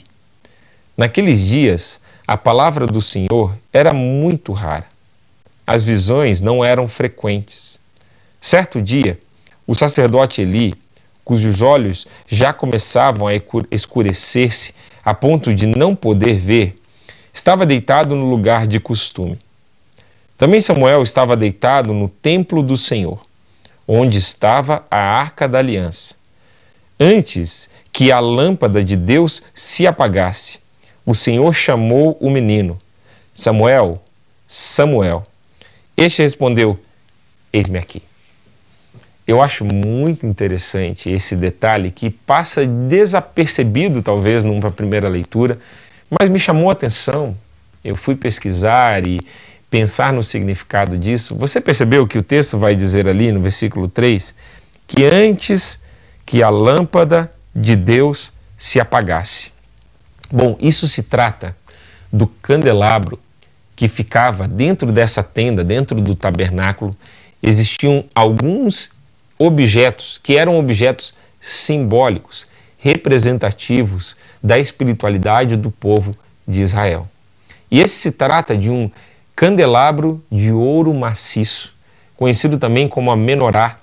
[0.96, 4.86] Naqueles dias, a palavra do Senhor era muito rara.
[5.66, 7.80] As visões não eram frequentes.
[8.40, 9.20] Certo dia,
[9.66, 10.76] o sacerdote Eli,
[11.24, 13.34] cujos olhos já começavam a
[13.72, 14.74] escurecer-se
[15.04, 16.76] a ponto de não poder ver,
[17.34, 19.40] estava deitado no lugar de costume.
[20.38, 23.20] Também Samuel estava deitado no templo do Senhor,
[23.88, 26.16] onde estava a arca da aliança.
[27.00, 30.60] Antes que a lâmpada de Deus se apagasse,
[31.06, 32.78] o Senhor chamou o menino:
[33.34, 34.02] Samuel,
[34.48, 35.24] Samuel.
[35.96, 36.80] Este respondeu:
[37.52, 38.02] Eis-me aqui.
[39.26, 45.58] Eu acho muito interessante esse detalhe que passa desapercebido, talvez, numa primeira leitura,
[46.10, 47.38] mas me chamou a atenção.
[47.84, 49.22] Eu fui pesquisar e
[49.74, 54.36] pensar no significado disso, você percebeu que o texto vai dizer ali no versículo 3
[54.86, 55.82] que antes
[56.28, 59.52] que a lâmpada de Deus se apagasse.
[60.32, 61.58] Bom, isso se trata
[62.12, 63.18] do candelabro
[63.76, 66.96] que ficava dentro dessa tenda, dentro do tabernáculo,
[67.42, 68.92] existiam alguns
[69.40, 72.46] objetos que eram objetos simbólicos,
[72.78, 76.16] representativos da espiritualidade do povo
[76.48, 77.10] de Israel.
[77.72, 78.92] E esse se trata de um
[79.36, 81.74] candelabro de ouro maciço,
[82.16, 83.80] conhecido também como a menorá,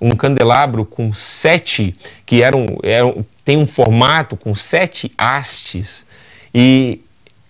[0.00, 1.94] um candelabro com sete,
[2.24, 6.06] que eram, eram, tem um formato com sete hastes,
[6.54, 7.00] e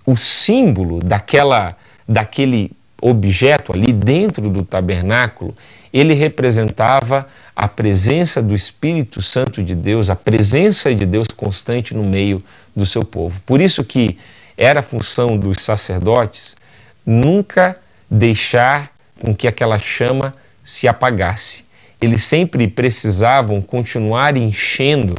[0.04, 1.76] o símbolo daquela,
[2.08, 2.70] daquele
[3.00, 5.54] objeto ali dentro do tabernáculo,
[5.92, 12.04] ele representava a presença do Espírito Santo de Deus, a presença de Deus constante no
[12.04, 12.42] meio
[12.74, 13.40] do seu povo.
[13.46, 14.18] Por isso que
[14.56, 16.56] era função dos sacerdotes
[17.06, 17.78] nunca
[18.10, 18.90] deixar
[19.20, 20.34] com que aquela chama
[20.64, 21.64] se apagasse.
[22.00, 25.14] Eles sempre precisavam continuar enchendo.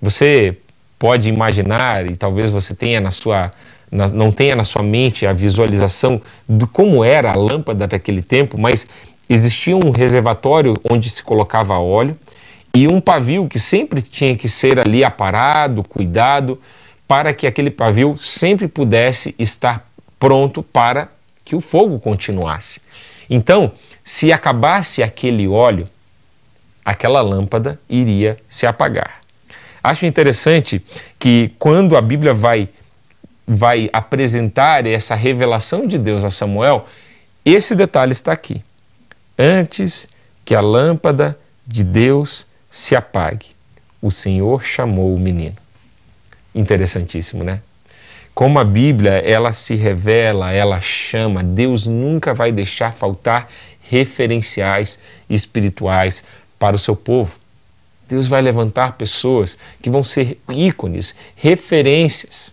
[0.00, 0.56] Você
[0.98, 3.52] pode imaginar, e talvez você tenha na sua,
[3.90, 8.56] na, não tenha na sua mente a visualização de como era a lâmpada daquele tempo,
[8.56, 8.86] mas
[9.28, 12.16] existia um reservatório onde se colocava óleo
[12.74, 16.58] e um pavio que sempre tinha que ser ali aparado, cuidado,
[17.06, 19.86] para que aquele pavio sempre pudesse estar
[20.18, 21.10] pronto para
[21.44, 22.80] que o fogo continuasse.
[23.28, 23.72] Então,
[24.04, 25.88] se acabasse aquele óleo,
[26.84, 29.22] aquela lâmpada iria se apagar.
[29.82, 30.84] Acho interessante
[31.18, 32.68] que quando a Bíblia vai
[33.46, 36.86] vai apresentar essa revelação de Deus a Samuel,
[37.44, 38.62] esse detalhe está aqui.
[39.36, 40.08] Antes
[40.44, 43.48] que a lâmpada de Deus se apague,
[44.00, 45.56] o Senhor chamou o menino.
[46.54, 47.60] Interessantíssimo, né?
[48.34, 53.48] Como a Bíblia, ela se revela, ela chama, Deus nunca vai deixar faltar
[53.82, 56.24] referenciais espirituais
[56.58, 57.36] para o seu povo.
[58.08, 62.50] Deus vai levantar pessoas que vão ser ícones, referências.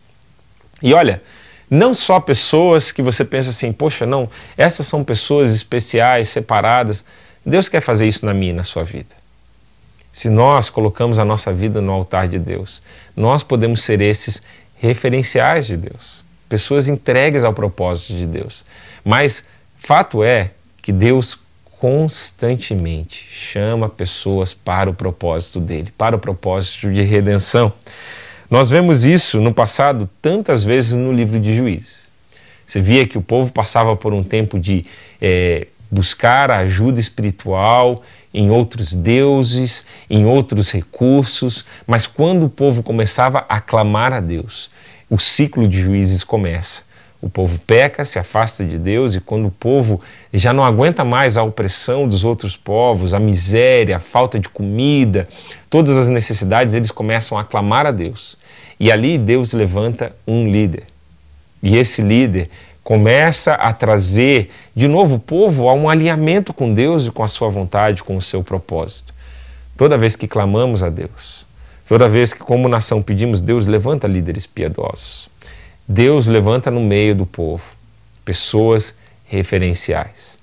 [0.81, 1.21] E olha,
[1.69, 7.05] não só pessoas que você pensa assim, poxa, não, essas são pessoas especiais, separadas.
[7.45, 9.19] Deus quer fazer isso na minha e na sua vida.
[10.11, 12.81] Se nós colocamos a nossa vida no altar de Deus,
[13.15, 14.41] nós podemos ser esses
[14.79, 18.65] referenciais de Deus, pessoas entregues ao propósito de Deus.
[19.03, 20.51] Mas fato é
[20.81, 21.37] que Deus
[21.79, 27.71] constantemente chama pessoas para o propósito dele, para o propósito de redenção.
[28.49, 32.09] Nós vemos isso no passado tantas vezes no livro de Juízes.
[32.65, 34.85] Você via que o povo passava por um tempo de
[35.21, 38.03] é, buscar ajuda espiritual
[38.33, 44.69] em outros deuses, em outros recursos, mas quando o povo começava a clamar a Deus,
[45.09, 46.83] o ciclo de juízes começa.
[47.21, 49.99] O povo peca, se afasta de Deus, e quando o povo
[50.33, 55.27] já não aguenta mais a opressão dos outros povos, a miséria, a falta de comida,
[55.69, 58.37] todas as necessidades, eles começam a clamar a Deus.
[58.79, 60.83] E ali Deus levanta um líder.
[61.61, 62.49] E esse líder
[62.89, 67.27] começa a trazer de novo o povo a um alinhamento com Deus e com a
[67.27, 69.13] sua vontade, com o seu propósito.
[69.77, 71.45] Toda vez que clamamos a Deus,
[71.87, 75.29] toda vez que, como nação, pedimos, Deus levanta líderes piedosos.
[75.87, 77.61] Deus levanta no meio do povo
[78.25, 80.39] pessoas referenciais.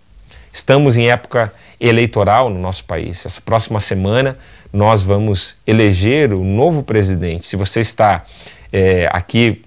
[0.53, 3.27] Estamos em época eleitoral no nosso país.
[3.27, 4.39] Essa próxima semana
[4.73, 7.45] nós vamos eleger o novo presidente.
[7.45, 8.25] Se você está
[8.73, 9.65] é, aqui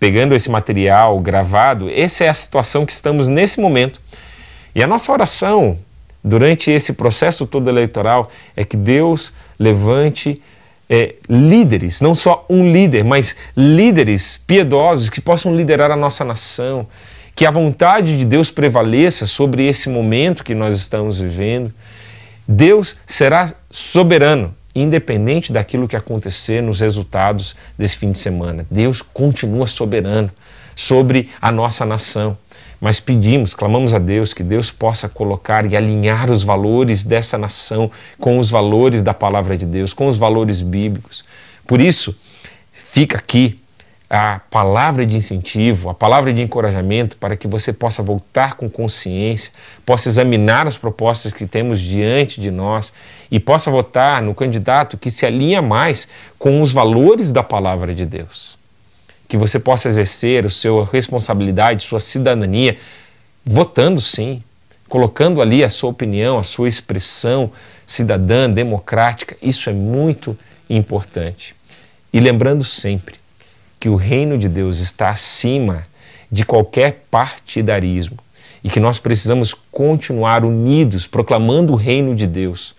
[0.00, 4.00] pegando esse material gravado, essa é a situação que estamos nesse momento.
[4.74, 5.78] E a nossa oração
[6.24, 10.40] durante esse processo todo eleitoral é que Deus levante
[10.88, 16.86] é, líderes, não só um líder, mas líderes piedosos que possam liderar a nossa nação,
[17.34, 21.72] que a vontade de Deus prevaleça sobre esse momento que nós estamos vivendo.
[22.48, 28.66] Deus será soberano, independente daquilo que acontecer nos resultados desse fim de semana.
[28.70, 30.30] Deus continua soberano
[30.74, 32.36] sobre a nossa nação
[32.80, 37.90] mas pedimos, clamamos a Deus que Deus possa colocar e alinhar os valores dessa nação
[38.18, 41.22] com os valores da palavra de Deus, com os valores bíblicos.
[41.66, 42.16] Por isso,
[42.72, 43.59] fica aqui
[44.10, 49.52] a palavra de incentivo, a palavra de encorajamento para que você possa voltar com consciência,
[49.86, 52.92] possa examinar as propostas que temos diante de nós
[53.30, 56.08] e possa votar no candidato que se alinha mais
[56.40, 58.58] com os valores da palavra de Deus
[59.28, 62.76] que você possa exercer a sua responsabilidade, sua cidadania,
[63.46, 64.42] votando sim,
[64.88, 67.52] colocando ali a sua opinião, a sua expressão
[67.86, 69.36] cidadã, democrática.
[69.40, 70.36] Isso é muito
[70.68, 71.54] importante.
[72.12, 73.19] E lembrando sempre
[73.80, 75.86] que o reino de Deus está acima
[76.30, 78.18] de qualquer partidarismo
[78.62, 82.74] e que nós precisamos continuar unidos proclamando o reino de Deus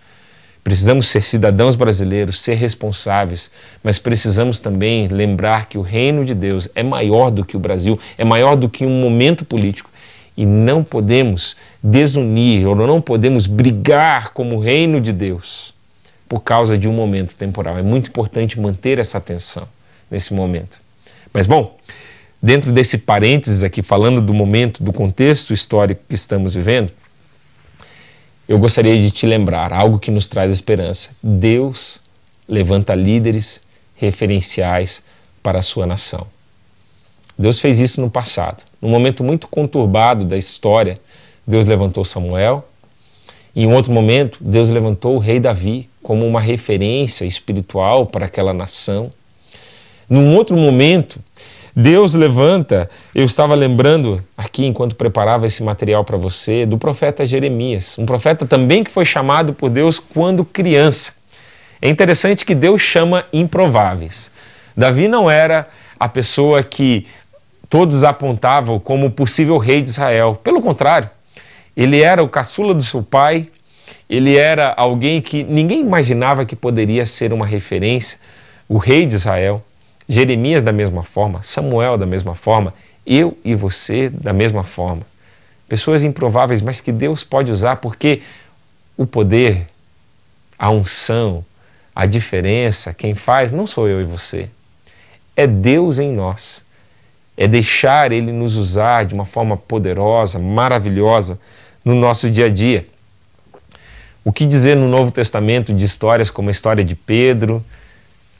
[0.64, 3.50] Precisamos ser cidadãos brasileiros, ser responsáveis,
[3.82, 7.98] mas precisamos também lembrar que o reino de Deus é maior do que o Brasil,
[8.16, 9.90] é maior do que um momento político.
[10.36, 15.74] E não podemos desunir ou não podemos brigar como reino de Deus
[16.28, 17.76] por causa de um momento temporal.
[17.76, 19.68] É muito importante manter essa atenção
[20.10, 20.80] nesse momento.
[21.32, 21.76] Mas, bom,
[22.42, 26.92] dentro desse parênteses aqui, falando do momento, do contexto histórico que estamos vivendo,
[28.48, 31.10] eu gostaria de te lembrar algo que nos traz esperança.
[31.22, 32.00] Deus
[32.48, 33.60] levanta líderes
[33.94, 35.02] referenciais
[35.42, 36.26] para a sua nação.
[37.38, 38.64] Deus fez isso no passado.
[38.80, 40.98] Num momento muito conturbado da história,
[41.46, 42.68] Deus levantou Samuel.
[43.54, 48.52] Em um outro momento, Deus levantou o rei Davi como uma referência espiritual para aquela
[48.52, 49.12] nação.
[50.12, 51.18] Num outro momento,
[51.74, 57.96] Deus levanta, eu estava lembrando aqui enquanto preparava esse material para você, do profeta Jeremias,
[57.98, 61.14] um profeta também que foi chamado por Deus quando criança.
[61.80, 64.30] É interessante que Deus chama improváveis.
[64.76, 65.66] Davi não era
[65.98, 67.06] a pessoa que
[67.70, 70.38] todos apontavam como possível rei de Israel.
[70.44, 71.08] Pelo contrário,
[71.74, 73.46] ele era o caçula do seu pai,
[74.10, 78.18] ele era alguém que ninguém imaginava que poderia ser uma referência,
[78.68, 79.64] o rei de Israel.
[80.12, 82.74] Jeremias da mesma forma, Samuel da mesma forma,
[83.06, 85.00] eu e você da mesma forma.
[85.66, 88.20] Pessoas improváveis, mas que Deus pode usar porque
[88.94, 89.66] o poder,
[90.58, 91.42] a unção,
[91.94, 94.50] a diferença, quem faz não sou eu e você.
[95.34, 96.62] É Deus em nós.
[97.34, 101.40] É deixar Ele nos usar de uma forma poderosa, maravilhosa
[101.82, 102.86] no nosso dia a dia.
[104.22, 107.64] O que dizer no Novo Testamento de histórias como a história de Pedro,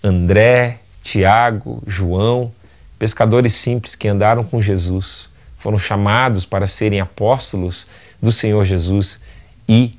[0.04, 2.52] André, Tiago, João,
[2.98, 5.28] pescadores simples que andaram com Jesus,
[5.58, 7.86] foram chamados para serem apóstolos
[8.20, 9.20] do Senhor Jesus
[9.68, 9.98] e,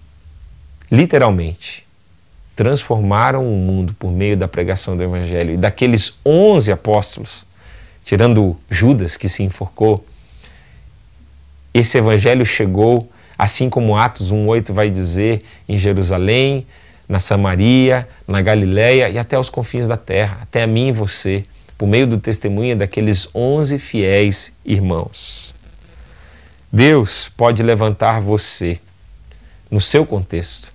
[0.92, 1.86] literalmente,
[2.56, 5.54] transformaram o mundo por meio da pregação do Evangelho.
[5.54, 7.46] E daqueles onze apóstolos,
[8.06, 10.06] tirando Judas, que se enforcou,
[11.74, 16.68] esse Evangelho chegou, assim como Atos 1,8 vai dizer, em Jerusalém,
[17.08, 21.44] na Samaria, na Galiléia e até os confins da terra, até a mim e você,
[21.78, 25.54] por meio do testemunho daqueles onze fiéis irmãos.
[26.72, 28.80] Deus pode levantar você
[29.70, 30.72] no seu contexto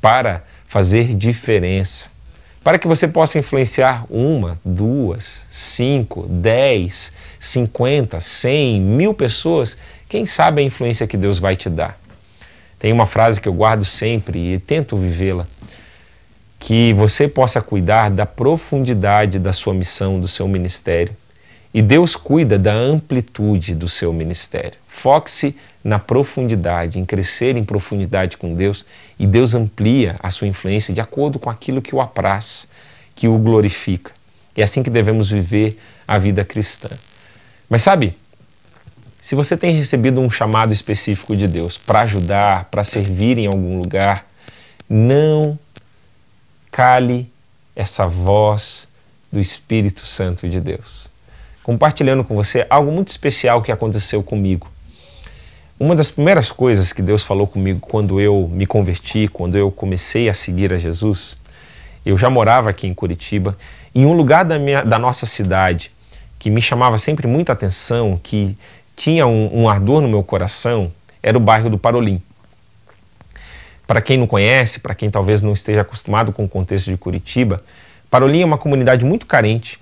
[0.00, 2.10] para fazer diferença,
[2.62, 9.78] para que você possa influenciar uma, duas, cinco, dez, cinquenta, cem, mil pessoas.
[10.08, 11.98] Quem sabe a influência que Deus vai te dar.
[12.78, 15.46] Tem uma frase que eu guardo sempre e tento vivê-la:
[16.58, 21.14] que você possa cuidar da profundidade da sua missão, do seu ministério.
[21.72, 24.78] E Deus cuida da amplitude do seu ministério.
[24.86, 28.84] Foque-se na profundidade, em crescer em profundidade com Deus,
[29.18, 32.68] e Deus amplia a sua influência de acordo com aquilo que o apraz,
[33.14, 34.12] que o glorifica.
[34.56, 36.88] É assim que devemos viver a vida cristã.
[37.70, 38.16] Mas sabe,
[39.20, 43.78] se você tem recebido um chamado específico de Deus para ajudar, para servir em algum
[43.78, 44.26] lugar,
[44.88, 45.58] não
[46.70, 47.30] cale
[47.74, 48.88] essa voz
[49.30, 51.08] do Espírito Santo de Deus.
[51.62, 54.68] Compartilhando com você algo muito especial que aconteceu comigo.
[55.78, 60.28] Uma das primeiras coisas que Deus falou comigo quando eu me converti, quando eu comecei
[60.28, 61.36] a seguir a Jesus,
[62.04, 63.56] eu já morava aqui em Curitiba,
[63.94, 65.92] em um lugar da, minha, da nossa cidade
[66.38, 68.56] que me chamava sempre muita atenção, que
[68.96, 70.92] tinha um, um ardor no meu coração,
[71.22, 72.22] era o bairro do Parolim.
[73.88, 77.64] Para quem não conhece, para quem talvez não esteja acostumado com o contexto de Curitiba,
[78.10, 79.80] Parolim é uma comunidade muito carente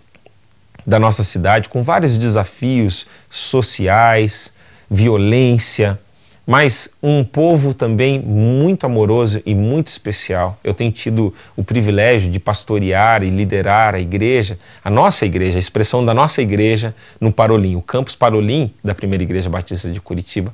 [0.87, 4.53] da nossa cidade, com vários desafios sociais,
[4.89, 5.99] violência,
[6.47, 10.57] mas um povo também muito amoroso e muito especial.
[10.63, 15.61] Eu tenho tido o privilégio de pastorear e liderar a igreja, a nossa igreja, a
[15.61, 20.53] expressão da nossa igreja no Parolim, o campus Parolim da primeira igreja batista de Curitiba.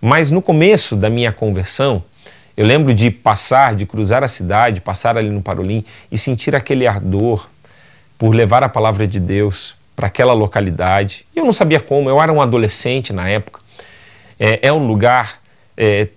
[0.00, 2.04] Mas no começo da minha conversão,
[2.58, 6.86] eu lembro de passar, de cruzar a cidade, passar ali no Parolim e sentir aquele
[6.86, 7.48] ardor
[8.18, 11.24] por levar a palavra de Deus para aquela localidade.
[11.34, 13.60] Eu não sabia como, eu era um adolescente na época
[14.38, 15.40] é, é um lugar
[15.76, 16.08] é,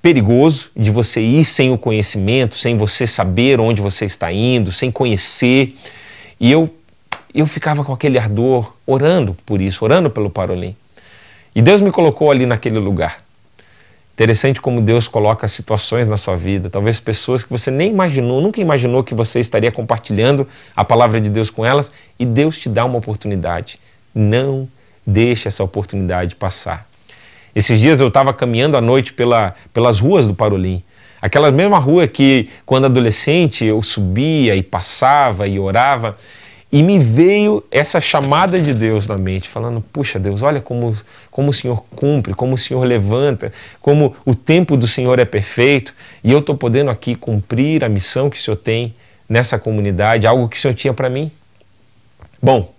[0.00, 4.90] perigoso de você ir sem o conhecimento, sem você saber onde você está indo, sem
[4.90, 5.76] conhecer.
[6.40, 6.72] E eu,
[7.34, 10.74] eu ficava com aquele ardor orando por isso, orando pelo Parolim.
[11.54, 13.25] E Deus me colocou ali naquele lugar.
[14.16, 18.58] Interessante como Deus coloca situações na sua vida, talvez pessoas que você nem imaginou, nunca
[18.62, 22.86] imaginou que você estaria compartilhando a palavra de Deus com elas, e Deus te dá
[22.86, 23.78] uma oportunidade.
[24.14, 24.66] Não
[25.06, 26.88] deixe essa oportunidade passar.
[27.54, 30.82] Esses dias eu estava caminhando à noite pela, pelas ruas do Parolim.
[31.20, 36.16] Aquela mesma rua que, quando adolescente, eu subia e passava e orava.
[36.76, 40.94] E me veio essa chamada de Deus na mente, falando: Puxa, Deus, olha como,
[41.30, 43.50] como o Senhor cumpre, como o Senhor levanta,
[43.80, 48.28] como o tempo do Senhor é perfeito, e eu estou podendo aqui cumprir a missão
[48.28, 48.94] que o Senhor tem
[49.26, 51.32] nessa comunidade, algo que o Senhor tinha para mim.
[52.42, 52.70] Bom,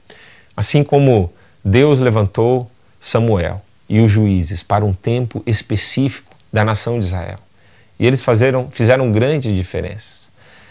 [0.55, 1.33] assim como
[1.65, 2.69] Deus levantou
[2.99, 7.39] Samuel, e os juízes para um tempo específico da nação de Israel.
[7.97, 10.29] E eles fizeram, fizeram grande diferença.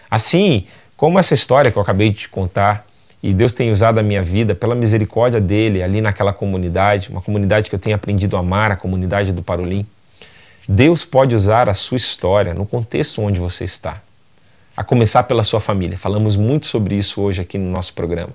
[0.08, 0.64] Assim
[0.96, 2.86] como essa história que eu acabei de contar,
[3.22, 7.68] e Deus tem usado a minha vida pela misericórdia dele ali naquela comunidade, uma comunidade
[7.68, 9.86] que eu tenho aprendido a amar, a comunidade do Parolim.
[10.68, 14.02] Deus pode usar a sua história no contexto onde você está.
[14.76, 15.96] A começar pela sua família.
[15.96, 18.32] Falamos muito sobre isso hoje aqui no nosso programa.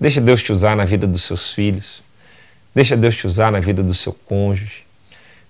[0.00, 2.02] Deixa Deus te usar na vida dos seus filhos,
[2.78, 4.84] Deixa Deus te usar na vida do seu cônjuge.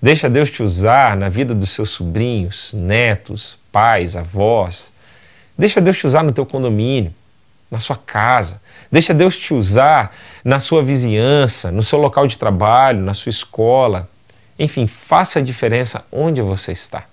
[0.01, 4.91] Deixa Deus te usar na vida dos seus sobrinhos, netos, pais, avós.
[5.57, 7.13] Deixa Deus te usar no teu condomínio,
[7.71, 8.61] na sua casa.
[8.91, 10.15] Deixa Deus te usar
[10.45, 14.09] na sua vizinhança, no seu local de trabalho, na sua escola.
[14.59, 17.05] Enfim, faça a diferença onde você está.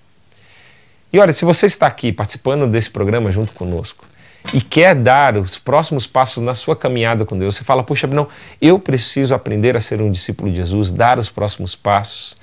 [1.12, 4.06] E olha, se você está aqui participando desse programa junto conosco,
[4.54, 8.28] e quer dar os próximos passos na sua caminhada com Deus, você fala, puxa, não,
[8.60, 12.36] eu preciso aprender a ser um discípulo de Jesus, dar os próximos passos.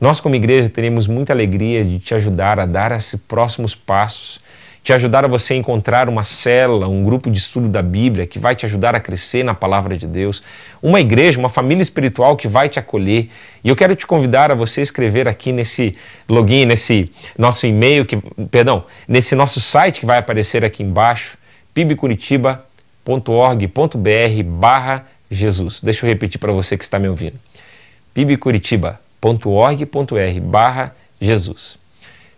[0.00, 4.40] Nós, como igreja, teremos muita alegria de te ajudar a dar esses próximos passos,
[4.82, 8.56] te ajudar a você encontrar uma célula, um grupo de estudo da Bíblia que vai
[8.56, 10.42] te ajudar a crescer na palavra de Deus,
[10.82, 13.28] uma igreja, uma família espiritual que vai te acolher.
[13.62, 15.94] E eu quero te convidar a você escrever aqui nesse
[16.28, 18.16] login, nesse nosso e-mail, que,
[18.50, 21.36] perdão, nesse nosso site que vai aparecer aqui embaixo,
[21.74, 25.82] pibcuritiba.org.br barra Jesus.
[25.82, 27.38] Deixa eu repetir para você que está me ouvindo.
[28.14, 31.78] pibcuritiba.org.br barra Jesus.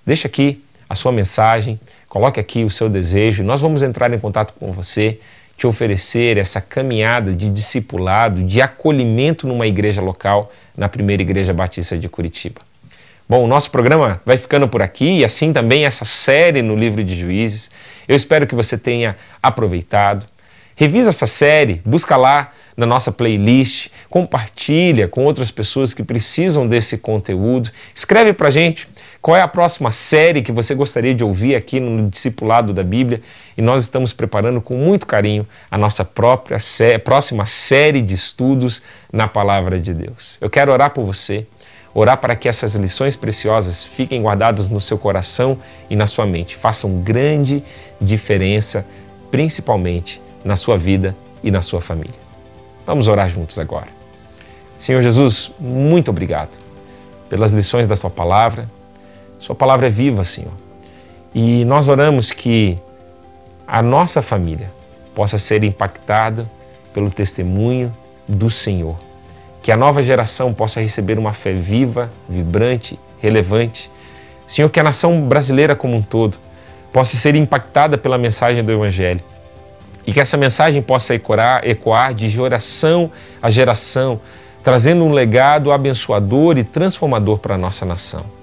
[0.05, 1.79] Deixa aqui a sua mensagem,
[2.13, 5.19] coloque aqui o seu desejo, nós vamos entrar em contato com você,
[5.57, 11.97] te oferecer essa caminhada de discipulado, de acolhimento numa igreja local, na primeira igreja batista
[11.97, 12.61] de Curitiba.
[13.27, 17.03] Bom, o nosso programa vai ficando por aqui e assim também essa série no livro
[17.03, 17.71] de Juízes.
[18.07, 20.27] Eu espero que você tenha aproveitado.
[20.77, 26.99] Revisa essa série, busca lá na nossa playlist, compartilha com outras pessoas que precisam desse
[26.99, 27.71] conteúdo.
[27.95, 28.87] Escreve para gente
[29.23, 33.23] qual é a próxima série que você gostaria de ouvir aqui no Discipulado da Bíblia
[33.57, 38.83] e nós estamos preparando com muito carinho a nossa própria sé próxima série de estudos
[39.13, 40.37] na Palavra de Deus.
[40.41, 41.47] Eu quero orar por você
[41.95, 45.59] orar para que essas lições preciosas fiquem guardadas no seu coração
[45.89, 47.63] e na sua mente, façam grande
[48.01, 48.85] diferença,
[49.31, 51.15] principalmente na sua vida
[51.45, 52.19] e na sua família.
[52.85, 53.89] Vamos orar juntos agora.
[54.79, 56.59] Senhor Jesus, muito obrigado
[57.29, 58.69] pelas lições da tua palavra.
[59.43, 60.53] Sua palavra é viva, Senhor.
[61.35, 62.79] E nós oramos que
[63.67, 64.71] a nossa família
[65.17, 66.49] possa ser impactada
[66.95, 67.93] pelo testemunho
[68.29, 68.95] do Senhor.
[69.61, 73.91] Que a nova geração possa receber uma fé viva, vibrante, relevante.
[74.47, 76.39] Senhor, que a nação brasileira como um todo
[76.93, 79.23] possa ser impactada pela mensagem do Evangelho
[80.07, 84.21] e que essa mensagem possa ecoar, ecoar de geração a geração,
[84.63, 88.42] trazendo um legado abençoador e transformador para a nossa nação.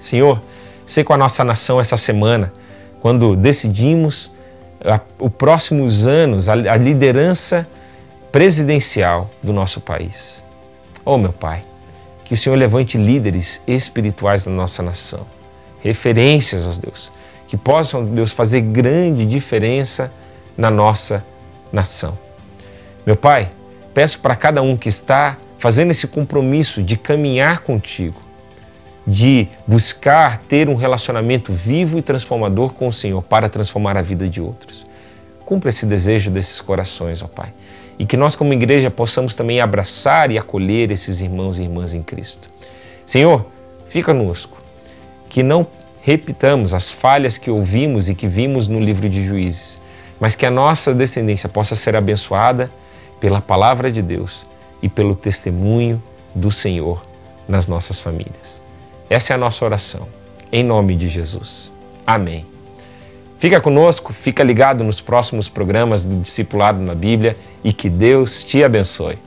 [0.00, 0.42] Senhor,
[0.84, 2.52] sei com a nossa nação essa semana,
[3.00, 4.32] quando decidimos
[5.18, 7.68] os próximos anos a, a liderança
[8.32, 10.42] presidencial do nosso país.
[11.04, 11.62] Oh, meu Pai,
[12.24, 15.26] que o Senhor levante líderes espirituais da nossa nação,
[15.80, 17.12] referências, ó Deus,
[17.46, 20.12] que possam, Deus, fazer grande diferença
[20.56, 21.24] na nossa
[21.72, 22.18] nação.
[23.04, 23.50] Meu Pai,
[23.92, 28.20] peço para cada um que está fazendo esse compromisso de caminhar contigo,
[29.06, 34.28] de buscar ter um relacionamento vivo e transformador com o Senhor para transformar a vida
[34.28, 34.84] de outros.
[35.44, 37.52] Cumpra esse desejo desses corações, ó Pai,
[37.98, 42.02] e que nós, como igreja, possamos também abraçar e acolher esses irmãos e irmãs em
[42.02, 42.48] Cristo.
[43.04, 43.46] Senhor,
[43.88, 44.58] fica conosco,
[45.28, 45.66] que não
[46.00, 49.80] repitamos as falhas que ouvimos e que vimos no livro de Juízes,
[50.18, 52.70] mas que a nossa descendência possa ser abençoada
[53.18, 54.46] pela palavra de Deus
[54.82, 56.02] e pelo testemunho
[56.34, 57.02] do Senhor
[57.48, 58.59] nas nossas famílias.
[59.10, 60.06] Essa é a nossa oração,
[60.52, 61.72] em nome de Jesus.
[62.06, 62.46] Amém.
[63.40, 68.62] Fica conosco, fica ligado nos próximos programas do Discipulado na Bíblia e que Deus te
[68.62, 69.18] abençoe.